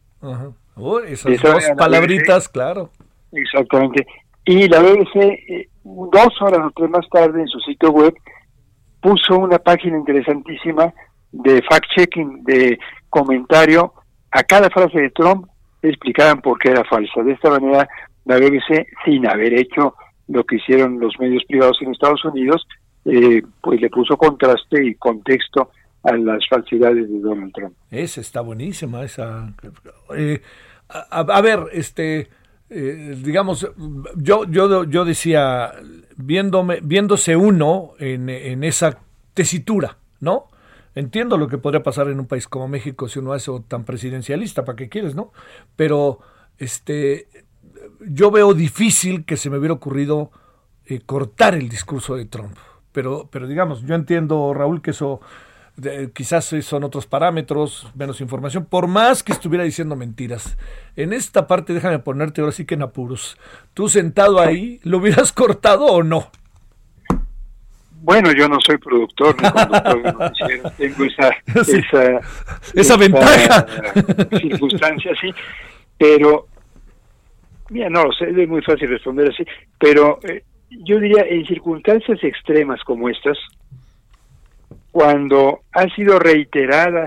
Oh, 0.76 1.00
esas 1.00 1.40
dos 1.42 1.64
palabritas, 1.76 2.48
claro. 2.48 2.90
Exactamente. 3.32 4.06
Y 4.44 4.68
la 4.68 4.80
BBC, 4.80 5.16
eh, 5.16 5.68
dos 5.84 6.40
horas 6.40 6.60
o 6.66 6.70
tres 6.74 6.90
más 6.90 7.08
tarde, 7.10 7.40
en 7.40 7.48
su 7.48 7.60
sitio 7.60 7.90
web, 7.90 8.14
puso 9.00 9.38
una 9.38 9.58
página 9.58 9.96
interesantísima 9.96 10.92
de 11.32 11.62
fact-checking, 11.62 12.42
de 12.44 12.78
comentario 13.08 13.92
a 14.30 14.42
cada 14.42 14.70
frase 14.70 15.00
de 15.00 15.10
Trump, 15.10 15.46
explicaban 15.82 16.40
por 16.40 16.58
qué 16.58 16.70
era 16.70 16.84
falsa. 16.84 17.22
De 17.22 17.32
esta 17.32 17.50
manera, 17.50 17.88
la 18.24 18.36
BBC, 18.36 18.86
sin 19.04 19.26
haber 19.26 19.54
hecho 19.54 19.94
lo 20.28 20.44
que 20.44 20.56
hicieron 20.56 21.00
los 21.00 21.14
medios 21.18 21.42
privados 21.46 21.78
en 21.80 21.92
Estados 21.92 22.24
Unidos, 22.24 22.66
eh, 23.04 23.42
pues 23.60 23.80
le 23.80 23.88
puso 23.88 24.16
contraste 24.16 24.84
y 24.86 24.94
contexto 24.94 25.70
a 26.02 26.16
las 26.16 26.46
falsidades 26.48 27.08
de 27.10 27.20
Donald 27.20 27.52
Trump. 27.52 27.74
Esa 27.90 28.20
está 28.20 28.40
buenísima, 28.40 29.02
esa. 29.02 29.52
Eh, 30.16 30.40
a, 30.88 31.40
ver, 31.40 31.60
este, 31.72 32.28
eh, 32.68 33.16
digamos, 33.22 33.68
yo, 34.16 34.44
yo, 34.44 34.84
yo 34.84 35.04
decía, 35.04 35.72
viéndome, 36.16 36.80
viéndose 36.82 37.36
uno 37.36 37.92
en, 37.98 38.28
en 38.28 38.64
esa 38.64 38.98
tesitura, 39.34 39.96
¿no? 40.20 40.48
Entiendo 40.94 41.36
lo 41.36 41.48
que 41.48 41.58
podría 41.58 41.82
pasar 41.82 42.08
en 42.08 42.20
un 42.20 42.26
país 42.26 42.48
como 42.48 42.68
México 42.68 43.08
si 43.08 43.18
uno 43.18 43.32
hace 43.32 43.50
tan 43.68 43.84
presidencialista, 43.84 44.64
¿para 44.64 44.76
qué 44.76 44.88
quieres, 44.88 45.14
no? 45.14 45.32
Pero 45.76 46.20
este 46.58 47.28
yo 48.06 48.30
veo 48.30 48.54
difícil 48.54 49.24
que 49.24 49.36
se 49.36 49.50
me 49.50 49.58
hubiera 49.58 49.74
ocurrido 49.74 50.30
eh, 50.86 51.00
cortar 51.04 51.54
el 51.54 51.68
discurso 51.68 52.16
de 52.16 52.24
Trump. 52.24 52.56
Pero, 52.92 53.28
pero 53.30 53.46
digamos, 53.46 53.82
yo 53.82 53.94
entiendo, 53.94 54.52
Raúl, 54.54 54.82
que 54.82 54.90
eso 54.90 55.20
quizás 56.12 56.54
son 56.62 56.84
otros 56.84 57.06
parámetros, 57.06 57.88
menos 57.94 58.20
información, 58.20 58.66
por 58.66 58.86
más 58.86 59.22
que 59.22 59.32
estuviera 59.32 59.64
diciendo 59.64 59.96
mentiras. 59.96 60.58
En 60.96 61.12
esta 61.12 61.46
parte, 61.46 61.72
déjame 61.72 62.00
ponerte 62.00 62.40
ahora 62.40 62.52
sí 62.52 62.66
que 62.66 62.74
en 62.74 62.82
apuros. 62.82 63.38
¿Tú 63.72 63.88
sentado 63.88 64.40
ahí, 64.40 64.80
lo 64.82 64.98
hubieras 64.98 65.32
cortado 65.32 65.86
o 65.86 66.02
no? 66.02 66.30
Bueno, 68.02 68.32
yo 68.32 68.48
no 68.48 68.58
soy 68.60 68.78
productor 68.78 69.36
ni 69.42 69.50
conductor 69.50 70.02
de 70.02 70.12
noticieros, 70.18 70.76
tengo 70.76 71.04
esa, 71.04 71.30
esa, 71.54 72.20
esa, 72.74 72.96
ventaja. 72.96 73.66
circunstancia, 74.40 75.12
sí, 75.20 75.30
pero, 75.98 76.46
mira, 77.68 77.90
no 77.90 78.04
lo 78.04 78.12
sé, 78.12 78.30
es 78.30 78.48
muy 78.48 78.62
fácil 78.62 78.88
responder 78.88 79.30
así, 79.30 79.44
pero 79.78 80.18
eh, 80.22 80.44
yo 80.70 80.98
diría, 80.98 81.24
en 81.28 81.44
circunstancias 81.44 82.18
extremas 82.22 82.82
como 82.84 83.08
estas, 83.08 83.38
cuando 84.90 85.60
ha 85.72 85.86
sido 85.94 86.18
reiterada 86.18 87.06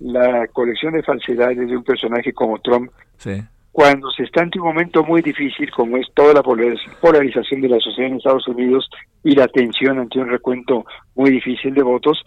la 0.00 0.48
colección 0.48 0.94
de 0.94 1.02
falsedades 1.02 1.56
de 1.56 1.76
un 1.76 1.84
personaje 1.84 2.32
como 2.32 2.58
Trump, 2.58 2.90
sí 3.16 3.42
cuando 3.72 4.10
se 4.10 4.24
está 4.24 4.42
ante 4.42 4.60
un 4.60 4.66
momento 4.66 5.02
muy 5.02 5.22
difícil 5.22 5.70
como 5.70 5.96
es 5.96 6.06
toda 6.14 6.34
la 6.34 6.42
polarización 6.42 7.62
de 7.62 7.68
la 7.68 7.80
sociedad 7.80 8.10
en 8.10 8.18
Estados 8.18 8.46
Unidos 8.46 8.88
y 9.24 9.34
la 9.34 9.48
tensión 9.48 9.98
ante 9.98 10.18
un 10.18 10.28
recuento 10.28 10.84
muy 11.14 11.30
difícil 11.30 11.72
de 11.72 11.82
votos, 11.82 12.22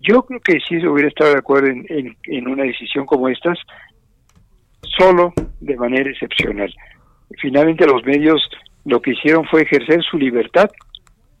yo 0.00 0.22
creo 0.24 0.40
que 0.40 0.58
sí 0.68 0.84
hubiera 0.84 1.08
estado 1.08 1.32
de 1.32 1.38
acuerdo 1.38 1.68
en, 1.68 2.16
en, 2.24 2.48
una 2.48 2.64
decisión 2.64 3.06
como 3.06 3.28
estas, 3.28 3.56
solo 4.98 5.32
de 5.60 5.76
manera 5.76 6.10
excepcional. 6.10 6.74
Finalmente 7.40 7.86
los 7.86 8.04
medios 8.04 8.42
lo 8.84 9.00
que 9.00 9.12
hicieron 9.12 9.44
fue 9.46 9.62
ejercer 9.62 10.02
su 10.02 10.18
libertad, 10.18 10.68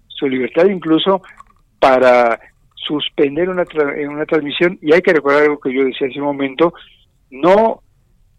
su 0.06 0.28
libertad 0.28 0.66
incluso 0.66 1.20
para 1.80 2.38
suspender 2.76 3.48
una, 3.48 3.64
una 4.08 4.24
transmisión, 4.26 4.78
y 4.80 4.92
hay 4.92 5.02
que 5.02 5.12
recordar 5.12 5.42
algo 5.42 5.58
que 5.58 5.74
yo 5.74 5.84
decía 5.84 6.06
hace 6.06 6.20
un 6.20 6.26
momento, 6.26 6.72
no 7.30 7.82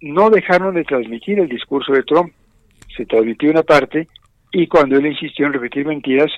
no 0.03 0.29
dejaron 0.29 0.75
de 0.75 0.83
transmitir 0.83 1.39
el 1.39 1.47
discurso 1.47 1.93
de 1.93 2.03
Trump. 2.03 2.33
Se 2.95 3.05
transmitió 3.05 3.49
una 3.49 3.63
parte 3.63 4.07
y 4.51 4.67
cuando 4.67 4.97
él 4.97 5.07
insistió 5.07 5.47
en 5.47 5.53
repetir 5.53 5.85
mentiras, 5.85 6.29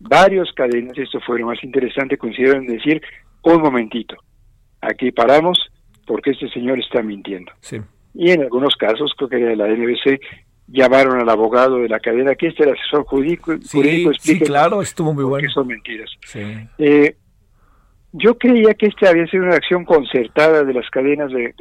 varios 0.00 0.50
cadenas, 0.54 0.96
esto 0.96 1.20
fue 1.20 1.38
lo 1.38 1.46
más 1.46 1.62
interesante, 1.62 2.16
coincidieron 2.16 2.64
en 2.64 2.76
decir, 2.78 3.02
un 3.42 3.60
momentito, 3.60 4.16
aquí 4.80 5.12
paramos 5.12 5.58
porque 6.06 6.30
este 6.30 6.48
señor 6.48 6.78
está 6.80 7.02
mintiendo. 7.02 7.52
Y 8.14 8.30
en 8.30 8.42
algunos 8.42 8.74
casos, 8.76 9.12
creo 9.16 9.28
que 9.28 9.36
de 9.36 9.56
la 9.56 9.68
NBC, 9.68 10.20
llamaron 10.68 11.20
al 11.20 11.28
abogado 11.28 11.78
de 11.78 11.88
la 11.88 12.00
cadena, 12.00 12.34
que 12.34 12.48
este 12.48 12.62
era 12.62 12.72
asesor 12.72 13.04
jurídico, 13.04 13.54
sí, 13.60 14.06
sí, 14.18 14.40
claro, 14.40 14.80
estuvo 14.80 15.12
muy 15.12 15.24
bueno. 15.24 15.48
son 15.50 15.66
mentiras. 15.66 16.10
Eh, 16.78 17.16
yo 18.16 18.38
creía 18.38 18.74
que 18.74 18.86
esta 18.86 19.10
había 19.10 19.26
sido 19.26 19.42
una 19.42 19.56
acción 19.56 19.84
concertada 19.84 20.62
de 20.62 20.72
las 20.72 20.88
cadenas 20.90 21.32
de, 21.32 21.52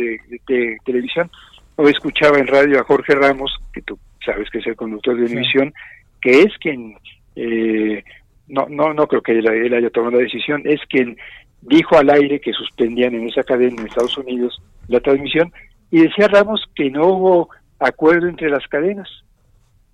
televisión. 0.86 1.30
Hoy 1.78 1.92
escuchaba 1.92 2.38
en 2.38 2.46
radio 2.46 2.80
a 2.80 2.84
Jorge 2.84 3.16
Ramos, 3.16 3.52
que 3.74 3.82
tú 3.82 3.98
sabes 4.24 4.50
que 4.52 4.60
es 4.60 4.68
el 4.68 4.76
conductor 4.76 5.18
de 5.18 5.26
Univisión, 5.26 5.74
que 6.22 6.44
es 6.44 6.56
quien, 6.60 6.96
eh, 7.36 8.04
no, 8.48 8.68
no, 8.70 8.94
no 8.94 9.08
creo 9.08 9.24
que 9.24 9.32
él, 9.32 9.74
haya 9.74 9.90
tomado 9.90 10.18
la 10.18 10.24
decisión, 10.24 10.62
es 10.66 10.80
quien 10.88 11.18
dijo 11.62 11.98
al 11.98 12.12
aire 12.12 12.40
que 12.40 12.54
suspendían 12.54 13.16
en 13.16 13.28
esa 13.28 13.44
cadena 13.44 13.82
en 13.82 13.88
Estados 13.88 14.18
Unidos 14.20 14.62
la 14.88 15.00
transmisión, 15.00 15.52
y 15.90 16.02
decía 16.04 16.28
Ramos 16.28 16.64
que 16.76 16.92
no 16.92 17.08
hubo 17.08 17.50
acuerdo 17.80 18.28
entre 18.28 18.52
las 18.52 18.68
cadenas, 18.68 19.10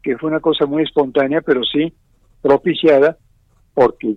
que 0.03 0.17
fue 0.17 0.29
una 0.29 0.41
cosa 0.41 0.65
muy 0.65 0.83
espontánea, 0.83 1.39
pero 1.39 1.63
sí 1.63 1.93
propiciada 2.41 3.17
porque 3.79 4.13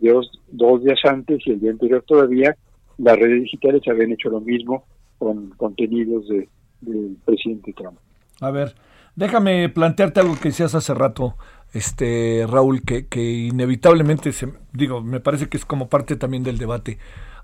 dos, 0.50 0.82
días 0.82 0.98
antes 1.04 1.40
y 1.46 1.52
el 1.52 1.60
día 1.60 1.70
anterior 1.70 2.02
todavía 2.04 2.56
las 2.98 3.16
redes 3.16 3.42
digitales 3.42 3.80
habían 3.88 4.10
hecho 4.10 4.28
lo 4.28 4.40
mismo 4.40 4.84
con 5.18 5.50
contenidos 5.50 6.26
de, 6.26 6.48
del 6.80 7.16
presidente 7.24 7.72
Trump. 7.72 7.96
A 8.40 8.50
ver, 8.50 8.74
déjame 9.14 9.68
plantearte 9.68 10.18
algo 10.18 10.34
que 10.34 10.48
decías 10.48 10.74
hace 10.74 10.92
rato, 10.94 11.36
este 11.72 12.44
Raúl, 12.48 12.82
que, 12.82 13.06
que 13.06 13.22
inevitablemente, 13.22 14.32
se, 14.32 14.48
digo, 14.72 15.00
me 15.00 15.20
parece 15.20 15.48
que 15.48 15.58
es 15.58 15.64
como 15.64 15.88
parte 15.88 16.16
también 16.16 16.42
del 16.42 16.58
debate. 16.58 16.98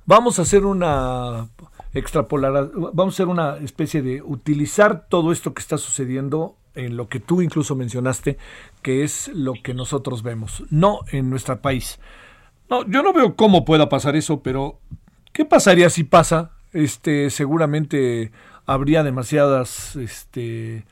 Vamos 0.04 0.40
a 0.40 0.42
hacer 0.42 0.64
una 0.64 1.46
extrapolar, 1.94 2.72
vamos 2.74 3.14
a 3.14 3.16
hacer 3.16 3.28
una 3.28 3.58
especie 3.58 4.02
de 4.02 4.22
utilizar 4.22 5.06
todo 5.08 5.30
esto 5.30 5.54
que 5.54 5.60
está 5.60 5.78
sucediendo 5.78 6.56
en 6.78 6.96
lo 6.96 7.08
que 7.08 7.20
tú 7.20 7.42
incluso 7.42 7.74
mencionaste, 7.74 8.38
que 8.82 9.02
es 9.02 9.28
lo 9.34 9.54
que 9.62 9.74
nosotros 9.74 10.22
vemos, 10.22 10.64
no 10.70 11.00
en 11.10 11.28
nuestro 11.28 11.60
país. 11.60 11.98
No, 12.70 12.86
yo 12.86 13.02
no 13.02 13.12
veo 13.12 13.34
cómo 13.34 13.64
pueda 13.64 13.88
pasar 13.88 14.16
eso, 14.16 14.42
pero 14.42 14.78
¿qué 15.32 15.44
pasaría 15.44 15.90
si 15.90 16.04
pasa? 16.04 16.52
Este, 16.72 17.30
seguramente 17.30 18.30
habría 18.66 19.02
demasiadas, 19.02 19.96
este, 19.96 20.84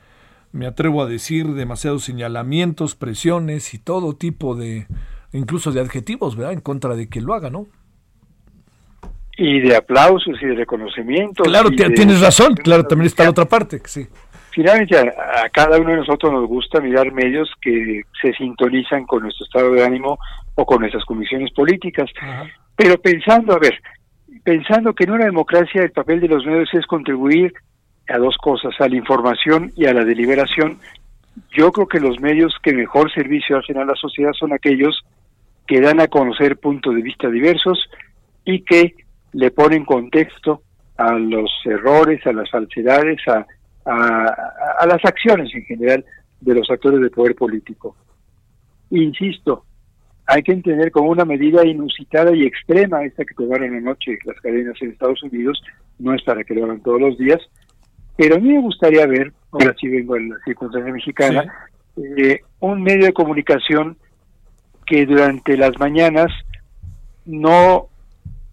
me 0.52 0.66
atrevo 0.66 1.02
a 1.02 1.07
decir, 1.07 1.55
demasiados 1.55 2.05
señalamientos, 2.05 2.95
presiones 2.95 3.75
y 3.75 3.78
todo 3.78 4.16
tipo 4.16 4.57
de, 4.57 4.87
incluso 5.33 5.71
de 5.71 5.81
adjetivos, 5.81 6.37
¿verdad? 6.37 6.55
En 6.55 6.61
contra 6.61 6.97
de 6.97 7.09
que 7.09 7.21
lo 7.21 7.35
haga, 7.35 7.50
¿no? 7.50 7.66
Y 9.38 9.61
de 9.61 9.76
aplausos 9.76 10.35
y 10.40 10.47
de 10.47 10.55
reconocimientos. 10.55 11.47
Claro, 11.47 11.71
tienes 11.71 12.23
razón, 12.23 12.55
claro, 12.55 12.85
también 12.85 13.07
está 13.07 13.25
la 13.25 13.31
otra 13.31 13.45
parte, 13.45 13.83
sí. 13.85 14.07
Finalmente 14.57 14.97
a, 14.97 15.49
cada 15.51 15.79
uno 15.79 15.91
de 15.91 15.99
nosotros 15.99 16.33
nos 16.33 16.49
gusta 16.49 16.81
mirar 16.81 17.13
medios 17.13 17.53
que 17.61 18.01
se 18.21 18.33
sintonizan 18.33 19.05
con 19.05 19.23
nuestro 19.23 19.45
estado 19.45 19.71
de 19.73 19.85
ánimo 19.85 20.19
o 20.55 20.65
con 20.65 20.81
nuestras 20.81 21.05
comisiones 21.05 21.53
políticas. 21.53 22.11
Pero 22.75 22.99
pensando, 22.99 23.53
a 23.53 23.59
ver, 23.59 23.79
pensando 24.43 24.95
que 24.95 25.05
en 25.05 25.11
una 25.11 25.27
democracia 25.27 25.83
el 25.83 25.93
papel 25.93 26.21
de 26.21 26.29
los 26.29 26.47
medios 26.47 26.73
es 26.73 26.87
contribuir 26.87 27.53
a 28.09 28.17
dos 28.17 28.37
cosas, 28.39 28.73
a 28.81 28.89
la 28.89 28.97
información 28.97 29.73
y 29.77 29.85
a 29.85 29.93
la 29.93 30.05
deliberación, 30.05 30.79
yo 31.55 31.71
creo 31.71 31.87
que 31.87 32.01
los 32.01 32.19
medios 32.19 32.55
que 32.63 32.73
mejor 32.73 33.13
servicio 33.13 33.59
hacen 33.59 33.77
a 33.77 33.85
la 33.85 33.95
sociedad 33.95 34.33
son 34.33 34.55
aquellos 34.55 35.03
que 35.67 35.83
dan 35.83 36.01
a 36.01 36.09
conocer 36.09 36.57
puntos 36.57 36.95
de 36.95 37.03
vista 37.03 37.29
diversos 37.29 37.91
y 38.47 38.63
que 38.63 38.95
le 39.35 39.51
ponen 39.51 39.85
contexto 39.85 40.63
a 40.97 41.13
los 41.13 41.51
errores, 41.67 42.27
a 42.27 42.33
las 42.33 42.49
falsedades, 42.49 43.19
a, 43.29 43.45
a, 43.87 44.87
las 44.87 45.05
acciones 45.05 45.55
en 45.55 45.64
general 45.64 46.05
de 46.40 46.55
los 46.55 46.71
actores 46.71 47.00
de 47.00 47.11
poder 47.11 47.35
político. 47.35 47.97
Insisto, 48.90 49.64
hay 50.26 50.43
que 50.43 50.52
entender 50.52 50.90
como 50.90 51.11
una 51.11 51.25
medida 51.25 51.64
inusitada 51.64 52.35
y 52.35 52.45
extrema 52.45 53.05
esta 53.05 53.25
que 53.25 53.35
tomaron 53.35 53.75
anoche 53.75 54.19
las 54.25 54.40
cadenas 54.40 54.75
en 54.81 54.90
Estados 54.90 55.23
Unidos, 55.23 55.62
no 55.99 56.14
es 56.14 56.23
para 56.23 56.45
que 56.45 56.55
lo 56.55 56.64
hagan 56.64 56.83
todos 56.83 57.00
los 57.00 57.19
días, 57.19 57.40
pero 58.16 58.37
a 58.37 58.38
mí 58.38 58.52
me 58.52 58.61
gustaría 58.61 59.07
ver, 59.07 59.33
ahora 59.52 59.75
sí 59.81 59.88
vengo 59.88 60.16
en 60.16 60.31
la 60.31 60.37
circunstancia 60.45 60.93
mexicana, 60.93 61.71
eh, 61.97 62.40
un 62.61 62.83
medio 62.83 63.07
de 63.07 63.12
comunicación 63.12 63.97
que 64.87 65.07
durante 65.07 65.57
las 65.57 65.78
mañanas 65.78 66.33
no, 67.25 67.88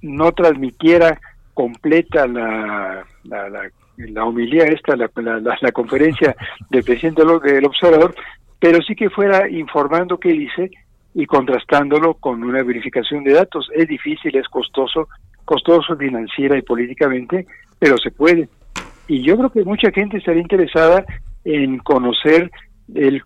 no 0.01 0.31
transmitiera 0.31 1.19
completa 1.53 2.27
la, 2.27 3.05
la, 3.23 3.49
la 3.49 3.69
la 3.97 4.25
homilía 4.25 4.65
esta, 4.65 4.95
la, 4.95 5.09
la, 5.15 5.71
conferencia 5.71 6.35
del 6.69 6.83
presidente 6.83 7.23
del 7.23 7.65
observador, 7.65 8.15
pero 8.59 8.81
sí 8.81 8.95
que 8.95 9.09
fuera 9.09 9.50
informando 9.50 10.17
qué 10.17 10.29
dice 10.29 10.71
y 11.13 11.25
contrastándolo 11.25 12.15
con 12.15 12.43
una 12.43 12.63
verificación 12.63 13.23
de 13.23 13.33
datos. 13.33 13.69
Es 13.73 13.88
difícil, 13.88 14.35
es 14.35 14.47
costoso, 14.47 15.07
costoso 15.45 15.95
financiera 15.95 16.57
y 16.57 16.62
políticamente, 16.62 17.45
pero 17.79 17.97
se 17.97 18.12
puede. 18.12 18.50
Y 19.07 19.21
yo 19.21 19.38
creo 19.38 19.51
que 19.51 19.63
mucha 19.63 19.91
gente 19.91 20.17
estaría 20.17 20.41
interesada 20.41 21.05
en 21.43 21.77
conocer 21.79 22.50
el, 22.95 23.21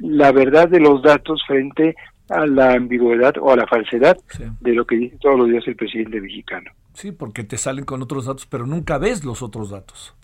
la 0.00 0.32
verdad 0.32 0.68
de 0.68 0.80
los 0.80 1.02
datos 1.02 1.42
frente 1.46 1.94
a 2.28 2.46
la 2.46 2.72
ambigüedad 2.74 3.34
o 3.40 3.52
a 3.52 3.56
la 3.56 3.66
falsedad 3.66 4.16
de 4.60 4.72
lo 4.72 4.86
que 4.86 4.96
dice 4.96 5.16
todos 5.20 5.38
los 5.38 5.48
días 5.48 5.66
el 5.66 5.76
presidente 5.76 6.20
mexicano. 6.20 6.70
Sí, 6.94 7.12
porque 7.12 7.44
te 7.44 7.56
salen 7.58 7.84
con 7.84 8.02
otros 8.02 8.26
datos, 8.26 8.46
pero 8.46 8.66
nunca 8.66 8.98
ves 8.98 9.24
los 9.24 9.42
otros 9.42 9.70
datos. 9.70 10.14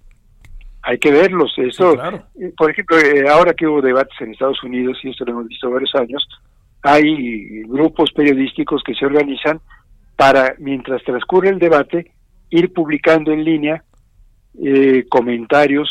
Hay 0.82 0.98
que 0.98 1.10
verlos. 1.10 1.52
Eso, 1.58 1.94
eh, 1.94 2.52
por 2.56 2.70
ejemplo, 2.70 2.98
eh, 2.98 3.28
ahora 3.28 3.52
que 3.52 3.66
hubo 3.66 3.82
debates 3.82 4.18
en 4.20 4.32
Estados 4.32 4.62
Unidos, 4.62 4.98
y 5.02 5.10
esto 5.10 5.24
lo 5.24 5.32
hemos 5.32 5.48
visto 5.48 5.70
varios 5.70 5.94
años, 5.94 6.26
hay 6.82 7.62
grupos 7.64 8.10
periodísticos 8.12 8.82
que 8.82 8.94
se 8.94 9.04
organizan 9.04 9.60
para, 10.16 10.54
mientras 10.58 11.02
transcurre 11.02 11.50
el 11.50 11.58
debate, 11.58 12.12
ir 12.48 12.72
publicando 12.72 13.32
en 13.32 13.44
línea 13.44 13.84
eh, 14.62 15.04
comentarios 15.08 15.88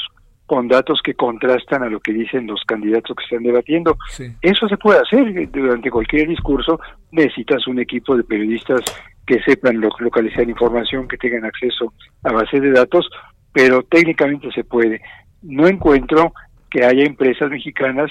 con 0.50 0.68
datos 0.68 1.00
que 1.04 1.14
contrastan 1.14 1.84
a 1.84 1.90
lo 1.90 2.00
que 2.00 2.12
dicen 2.12 2.48
los 2.48 2.64
candidatos 2.66 3.16
que 3.16 3.24
están 3.24 3.44
debatiendo. 3.44 3.96
Eso 4.42 4.68
se 4.68 4.78
puede 4.78 5.00
hacer 5.00 5.48
durante 5.52 5.92
cualquier 5.92 6.28
discurso. 6.28 6.80
Necesitas 7.12 7.68
un 7.68 7.78
equipo 7.78 8.18
de 8.18 8.24
periodistas 8.24 8.82
que 9.28 9.40
sepan 9.44 9.80
localizar 9.80 10.50
información, 10.50 11.08
que 11.08 11.18
tengan 11.18 11.46
acceso 11.46 11.94
a 12.24 12.32
bases 12.32 12.64
de 12.64 12.72
datos, 12.72 13.08
pero 13.54 13.84
técnicamente 13.84 14.52
se 14.52 14.64
puede. 14.64 15.02
No 15.44 15.68
encuentro 15.68 16.34
que 16.72 16.84
haya 16.84 17.04
empresas 17.04 17.52
mexicanas 17.52 18.10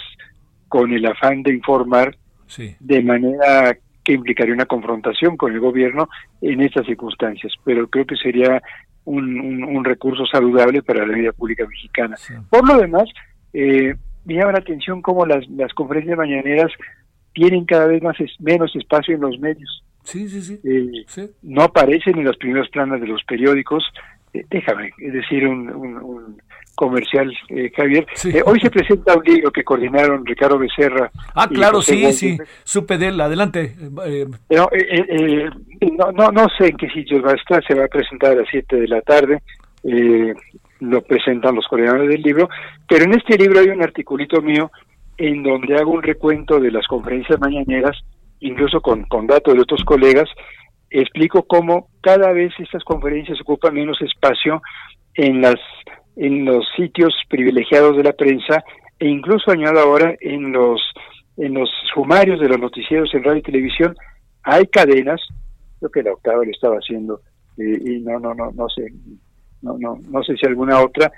con 0.69 0.93
el 0.93 1.07
afán 1.07 1.43
de 1.43 1.55
informar 1.55 2.17
de 2.79 3.03
manera 3.03 3.77
que 4.05 4.13
implicaría 4.13 4.55
una 4.55 4.67
confrontación 4.67 5.37
con 5.37 5.53
el 5.53 5.59
gobierno 5.59 6.09
en 6.41 6.61
estas 6.61 6.87
circunstancias, 6.87 7.53
pero 7.65 7.89
creo 7.89 8.07
que 8.07 8.15
sería 8.15 8.63
un, 9.09 9.85
recurso 9.85 10.27
saludable 10.27 10.83
para 10.83 11.07
la 11.07 11.15
vida 11.15 11.33
pública 11.33 11.67
mexicana. 11.67 12.17
Por 12.51 12.67
lo 12.67 12.79
demás, 12.79 13.09
eh, 13.53 13.95
me 14.25 14.35
llama 14.35 14.53
la 14.53 14.59
atención 14.59 15.01
cómo 15.01 15.25
las, 15.25 15.49
las 15.49 15.73
conferencias 15.73 16.19
mañaneras 16.19 16.71
tienen 17.33 17.65
cada 17.65 17.87
vez 17.87 18.03
más 18.03 18.17
menos 18.41 18.75
espacio 18.77 19.15
en 19.15 19.21
los 19.23 19.39
medios. 19.39 19.83
Sí, 20.03 20.29
sí, 20.29 20.61
eh, 20.65 21.05
sí. 21.07 21.31
No 21.43 21.63
aparecen 21.63 22.19
en 22.19 22.25
las 22.25 22.37
primeras 22.37 22.69
planas 22.71 23.01
de 23.01 23.07
los 23.07 23.23
periódicos. 23.25 23.85
Eh, 24.33 24.45
déjame 24.51 24.91
decir 24.99 25.47
un, 25.47 26.41
comercial, 26.79 27.33
eh, 27.49 27.73
Javier. 27.75 28.07
hoy 28.47 28.61
se 28.61 28.71
presenta 28.71 29.17
un 29.17 29.25
libro 29.25 29.51
que 29.51 29.65
coordinaron 29.65 30.25
Ricardo 30.25 30.59
Becerra. 30.59 31.11
Ah, 31.35 31.49
claro, 31.49 31.83
sí, 31.83 32.13
sí, 32.13 32.39
supe 32.63 32.97
de 32.97 33.09
él, 33.09 33.21
adelante. 33.21 33.75
No, 34.51 34.69
no, 36.13 36.31
no, 36.31 36.47
sé 36.57 36.69
en 36.69 36.77
qué 36.77 36.89
sitio 36.91 37.21
va 37.21 37.33
a 37.33 37.35
estar, 37.35 37.65
se 37.67 37.75
va 37.75 37.87
a 37.87 37.89
presentar 37.89 38.33
a 38.33 38.37
las 38.37 38.47
7 38.51 38.77
de 38.77 38.89
la 38.89 39.01
tarde. 39.03 39.43
lo 40.81 41.03
presentan 41.03 41.57
los 41.57 41.67
coordinadores 41.67 42.09
del 42.09 42.23
libro, 42.23 42.49
pero 42.89 43.05
en 43.05 43.15
este 43.15 43.37
libro 43.37 43.59
hay 43.59 43.69
un 43.69 43.83
articulito 43.83 44.41
mío 44.41 44.71
en 45.17 45.43
donde 45.43 45.77
hago 45.77 45.91
un 45.91 46.03
recuento 46.03 46.61
de 46.61 46.71
las 46.71 46.87
conferencias 46.87 47.41
mañaneras 47.41 47.97
incluso 48.41 48.81
con, 48.81 49.05
con 49.05 49.27
datos 49.27 49.55
de 49.55 49.61
otros 49.61 49.83
colegas, 49.85 50.29
explico 50.91 51.43
cómo 51.43 51.89
cada 52.01 52.33
vez 52.33 52.53
estas 52.59 52.85
conferencias 52.85 53.41
ocupan 53.41 53.75
menos 53.75 54.01
espacio 54.01 54.63
en 55.15 55.43
las 55.43 55.57
en 56.19 56.45
los 56.45 56.67
sitios 56.77 57.15
privilegiados 57.29 57.97
de 57.97 58.03
la 58.03 58.13
prensa 58.13 58.65
e 58.99 59.09
incluso 59.09 59.53
añado 59.53 59.79
ahora 59.79 60.15
en 60.21 60.53
los 60.53 60.83
en 61.37 61.55
los 61.55 61.71
sumarios 61.95 62.41
de 62.41 62.49
los 62.49 62.59
noticieros 62.59 63.15
en 63.15 63.23
radio 63.23 63.39
y 63.39 63.43
televisión 63.43 63.95
hay 64.43 64.67
cadenas 64.67 65.21
creo 65.79 65.91
que 65.91 66.03
la 66.03 66.13
octava 66.13 66.45
lo 66.45 66.51
estaba 66.51 66.77
haciendo 66.77 67.21
eh, 67.57 67.79
y 67.85 68.01
no 68.01 68.19
no 68.19 68.35
no 68.35 68.51
no 68.51 68.69
sé 68.69 68.93
no 69.63 69.79
no 69.79 70.01
no 70.11 70.23
sé 70.25 70.37
si 70.37 70.45
alguna 70.45 70.81
otra 70.83 71.13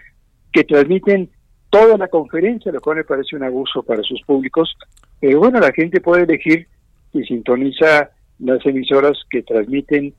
que 0.52 0.64
transmiten 0.64 1.30
toda 1.70 1.96
la 1.96 2.08
conferencia 2.08 2.70
lo 2.70 2.82
cual 2.82 2.98
me 2.98 3.04
parece 3.04 3.36
un 3.36 3.44
abuso 3.44 3.82
para 3.82 4.02
sus 4.02 4.20
públicos 4.22 4.76
pero 5.18 5.38
bueno 5.38 5.60
la 5.60 5.72
gente 5.72 6.02
puede 6.02 6.24
elegir 6.24 6.68
y 7.14 7.22
sintoniza 7.24 8.10
las 8.38 8.64
emisoras 8.66 9.16
que 9.30 9.42
transmiten 9.42 10.12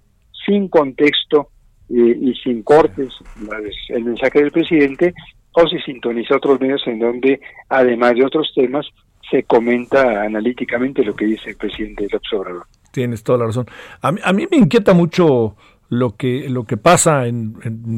sin 0.44 0.70
contexto 0.70 1.50
eh, 1.94 2.18
y 2.22 2.34
sin 2.36 2.64
cortes 2.64 3.14
el 3.90 4.06
mensaje 4.06 4.40
del 4.40 4.52
presidente 4.52 5.14
o 5.54 5.68
si 5.68 5.80
sintoniza 5.80 6.38
otros 6.38 6.60
medios 6.60 6.82
en 6.88 7.00
donde 7.00 7.42
además 7.70 8.16
de 8.16 8.26
otros 8.26 8.52
temas 8.56 8.86
se 9.30 9.44
comenta 9.44 10.24
analíticamente 10.24 11.04
lo 11.04 11.16
que 11.16 11.26
dice 11.26 11.52
el 11.52 11.58
presidente 11.58 12.08
López 12.12 12.34
Obrador. 12.34 12.66
Tienes 12.92 13.24
toda 13.24 13.40
la 13.40 13.46
razón. 13.46 13.66
A 14.02 14.12
mí, 14.12 14.48
me 14.50 14.58
inquieta 14.58 14.94
mucho 14.94 15.56
lo 15.90 16.16
que 16.16 16.48
lo 16.50 16.64
que 16.64 16.78
pasa 16.78 17.28
en, 17.28 17.54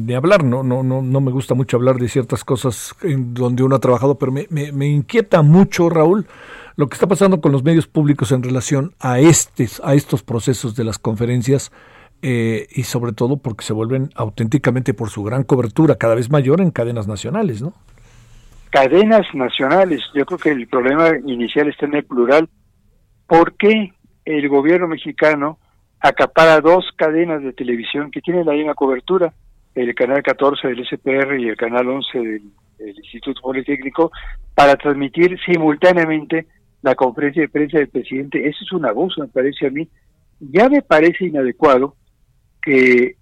de 0.06 0.16
hablar 0.16 0.42
no 0.42 0.64
no 0.64 0.82
no 0.82 1.00
no 1.00 1.20
me 1.20 1.30
gusta 1.30 1.54
mucho 1.54 1.76
hablar 1.76 1.96
de 1.96 2.08
ciertas 2.08 2.42
cosas 2.42 2.92
en 3.02 3.34
donde 3.34 3.62
uno 3.62 3.76
ha 3.76 3.78
trabajado 3.78 4.18
pero 4.18 4.32
me, 4.32 4.48
me, 4.50 4.72
me 4.72 4.88
inquieta 4.88 5.42
mucho 5.42 5.88
Raúl 5.88 6.26
lo 6.76 6.88
que 6.88 6.94
está 6.94 7.06
pasando 7.06 7.40
con 7.40 7.52
los 7.52 7.62
medios 7.62 7.86
públicos 7.86 8.32
en 8.32 8.42
relación 8.42 8.94
a, 8.98 9.20
estes, 9.20 9.80
a 9.84 9.94
estos 9.94 10.22
procesos 10.22 10.74
de 10.74 10.84
las 10.84 10.98
conferencias 10.98 11.70
eh, 12.26 12.68
y 12.70 12.84
sobre 12.84 13.12
todo 13.12 13.36
porque 13.36 13.66
se 13.66 13.74
vuelven 13.74 14.08
auténticamente 14.14 14.94
por 14.94 15.10
su 15.10 15.22
gran 15.22 15.44
cobertura 15.44 15.96
cada 15.96 16.14
vez 16.14 16.30
mayor 16.30 16.62
en 16.62 16.70
cadenas 16.70 17.06
nacionales, 17.06 17.60
¿no? 17.60 17.74
Cadenas 18.70 19.26
nacionales. 19.34 20.00
Yo 20.14 20.24
creo 20.24 20.38
que 20.38 20.48
el 20.48 20.66
problema 20.66 21.10
inicial 21.26 21.68
está 21.68 21.84
en 21.84 21.96
el 21.96 22.04
plural. 22.04 22.48
¿Por 23.26 23.58
qué 23.58 23.92
el 24.24 24.48
gobierno 24.48 24.88
mexicano 24.88 25.58
acapara 26.00 26.62
dos 26.62 26.86
cadenas 26.96 27.42
de 27.42 27.52
televisión 27.52 28.10
que 28.10 28.22
tienen 28.22 28.46
la 28.46 28.54
misma 28.54 28.72
cobertura? 28.72 29.34
El 29.74 29.94
canal 29.94 30.22
14 30.22 30.68
del 30.68 30.86
SPR 30.86 31.38
y 31.38 31.50
el 31.50 31.58
canal 31.58 31.86
11 31.90 32.18
del, 32.18 32.42
Instituto 32.96 33.42
Politécnico 33.42 34.10
para 34.54 34.76
transmitir 34.76 35.38
simultáneamente 35.44 36.46
la 36.80 36.94
conferencia 36.94 37.42
de 37.42 37.48
prensa 37.50 37.76
del 37.76 37.88
presidente. 37.88 38.48
Eso 38.48 38.64
es 38.64 38.72
un 38.72 38.86
abuso, 38.86 39.20
me 39.20 39.28
parece 39.28 39.66
a 39.66 39.70
mí. 39.70 39.86
Ya 40.40 40.70
me 40.70 40.80
parece 40.80 41.26
inadecuado 41.26 41.96
que 42.64 43.16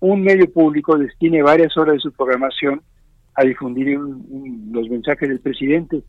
un 0.00 0.22
medio 0.22 0.50
público 0.52 0.98
destine 0.98 1.42
varias 1.42 1.76
horas 1.76 1.94
de 1.94 2.00
su 2.00 2.12
programación 2.12 2.82
a 3.34 3.44
difundir 3.44 3.98
los 3.98 4.88
mensajes 4.88 5.28
del 5.28 5.40
presidente, 5.40 6.02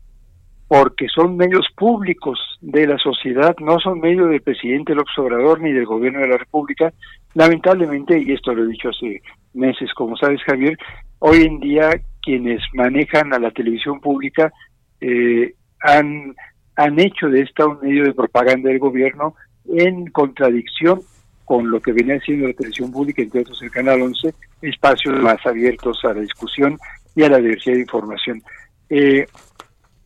porque 0.66 1.06
son 1.08 1.36
medios 1.36 1.66
públicos 1.76 2.38
de 2.60 2.86
la 2.86 2.98
sociedad, 2.98 3.54
no 3.60 3.78
son 3.78 4.00
medios 4.00 4.28
del 4.30 4.42
presidente 4.42 4.94
López 4.94 5.16
Obrador 5.18 5.60
ni 5.60 5.72
del 5.72 5.86
gobierno 5.86 6.20
de 6.20 6.28
la 6.28 6.38
República. 6.38 6.92
Lamentablemente, 7.34 8.18
y 8.18 8.32
esto 8.32 8.54
lo 8.54 8.64
he 8.64 8.68
dicho 8.68 8.90
hace 8.90 9.22
meses, 9.54 9.92
como 9.94 10.16
sabes 10.16 10.42
Javier, 10.42 10.76
hoy 11.20 11.42
en 11.42 11.60
día 11.60 11.90
quienes 12.22 12.62
manejan 12.74 13.32
a 13.32 13.38
la 13.38 13.50
televisión 13.50 14.00
pública 14.00 14.52
eh, 15.00 15.54
han 15.80 16.34
han 16.78 17.00
hecho 17.00 17.28
de 17.28 17.42
esta 17.42 17.66
un 17.66 17.80
medio 17.80 18.04
de 18.04 18.14
propaganda 18.14 18.68
del 18.68 18.78
gobierno 18.78 19.34
en 19.66 20.06
contradicción 20.12 21.00
con 21.48 21.70
lo 21.70 21.80
que 21.80 21.92
venía 21.92 22.20
siendo 22.20 22.46
la 22.46 22.52
televisión 22.52 22.92
pública, 22.92 23.22
entre 23.22 23.40
otros 23.40 23.62
el 23.62 23.70
Canal 23.70 24.02
11, 24.02 24.34
espacios 24.60 25.18
más 25.18 25.38
abiertos 25.46 25.98
a 26.04 26.12
la 26.12 26.20
discusión 26.20 26.78
y 27.16 27.22
a 27.22 27.30
la 27.30 27.38
diversidad 27.38 27.76
de 27.76 27.80
información. 27.80 28.42
Eh, 28.90 29.26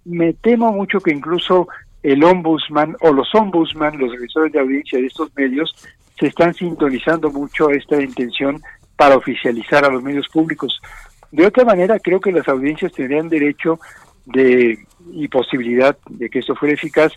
me 0.04 0.34
temo 0.34 0.70
mucho 0.70 1.00
que 1.00 1.10
incluso 1.10 1.66
el 2.04 2.22
ombudsman 2.22 2.96
o 3.00 3.12
los 3.12 3.28
ombudsman, 3.34 3.98
los 3.98 4.12
revisores 4.12 4.52
de 4.52 4.60
audiencia 4.60 5.00
de 5.00 5.06
estos 5.06 5.34
medios, 5.34 5.74
se 6.16 6.28
están 6.28 6.54
sintonizando 6.54 7.28
mucho 7.32 7.70
esta 7.70 8.00
intención 8.00 8.62
para 8.96 9.16
oficializar 9.16 9.84
a 9.84 9.90
los 9.90 10.00
medios 10.00 10.28
públicos. 10.28 10.80
De 11.32 11.44
otra 11.44 11.64
manera, 11.64 11.98
creo 11.98 12.20
que 12.20 12.30
las 12.30 12.46
audiencias 12.46 12.92
tendrían 12.92 13.28
derecho 13.28 13.80
de 14.26 14.78
y 15.12 15.26
posibilidad 15.26 15.98
de 16.08 16.30
que 16.30 16.38
esto 16.38 16.54
fuera 16.54 16.74
eficaz 16.74 17.12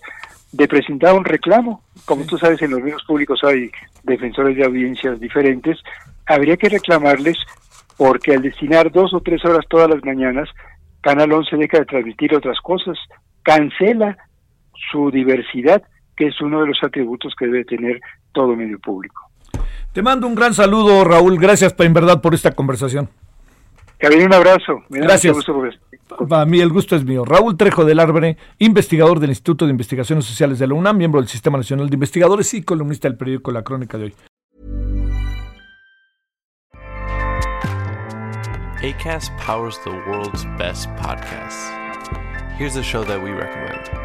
de 0.55 0.67
presentar 0.67 1.13
un 1.13 1.25
reclamo. 1.25 1.81
Como 2.05 2.25
tú 2.25 2.37
sabes, 2.37 2.61
en 2.61 2.71
los 2.71 2.81
medios 2.81 3.03
públicos 3.03 3.41
hay 3.43 3.69
defensores 4.03 4.55
de 4.55 4.65
audiencias 4.65 5.19
diferentes. 5.19 5.77
Habría 6.25 6.55
que 6.55 6.69
reclamarles 6.69 7.37
porque 7.97 8.33
al 8.33 8.41
destinar 8.41 8.91
dos 8.91 9.13
o 9.13 9.19
tres 9.19 9.43
horas 9.43 9.65
todas 9.69 9.89
las 9.89 10.03
mañanas, 10.03 10.49
Canal 11.01 11.31
11 11.31 11.57
deja 11.57 11.79
de 11.79 11.85
transmitir 11.85 12.33
otras 12.33 12.57
cosas, 12.61 12.97
cancela 13.43 14.17
su 14.91 15.11
diversidad, 15.11 15.83
que 16.15 16.27
es 16.27 16.41
uno 16.41 16.61
de 16.61 16.67
los 16.67 16.77
atributos 16.83 17.33
que 17.37 17.45
debe 17.45 17.65
tener 17.65 17.99
todo 18.31 18.55
medio 18.55 18.79
público. 18.79 19.21
Te 19.93 20.01
mando 20.01 20.27
un 20.27 20.35
gran 20.35 20.53
saludo, 20.53 21.03
Raúl. 21.03 21.37
Gracias, 21.37 21.75
en 21.79 21.93
verdad, 21.93 22.21
por 22.21 22.33
esta 22.33 22.51
conversación. 22.51 23.09
Un 24.13 24.33
abrazo. 24.33 24.83
Gracias. 24.89 25.37
A 26.29 26.45
mí 26.45 26.59
el 26.59 26.69
gusto 26.69 26.95
es 26.95 27.03
mío. 27.03 27.25
Raúl 27.25 27.57
Trejo 27.57 27.83
del 27.85 27.99
Arbre, 27.99 28.37
investigador 28.59 29.19
del 29.19 29.31
Instituto 29.31 29.65
de 29.65 29.71
Investigaciones 29.71 30.25
Sociales 30.25 30.59
de 30.59 30.67
la 30.67 30.73
UNAM, 30.75 30.97
miembro 30.97 31.19
del 31.19 31.29
Sistema 31.29 31.57
Nacional 31.57 31.89
de 31.89 31.95
Investigadores 31.95 32.53
y 32.53 32.63
columnista 32.63 33.07
del 33.07 33.17
periódico 33.17 33.51
La 33.51 33.63
Crónica 33.63 33.97
de 33.97 34.05
hoy. 34.05 34.15
ACAST 38.83 39.31
powers 39.39 39.79
the 39.83 39.89
world's 39.89 40.45
best 40.59 40.89
podcasts. 40.95 41.71
Here's 42.57 42.75
a 42.75 42.83
show 42.83 43.03
that 43.03 43.21
we 43.21 43.31
recommend. 43.31 44.04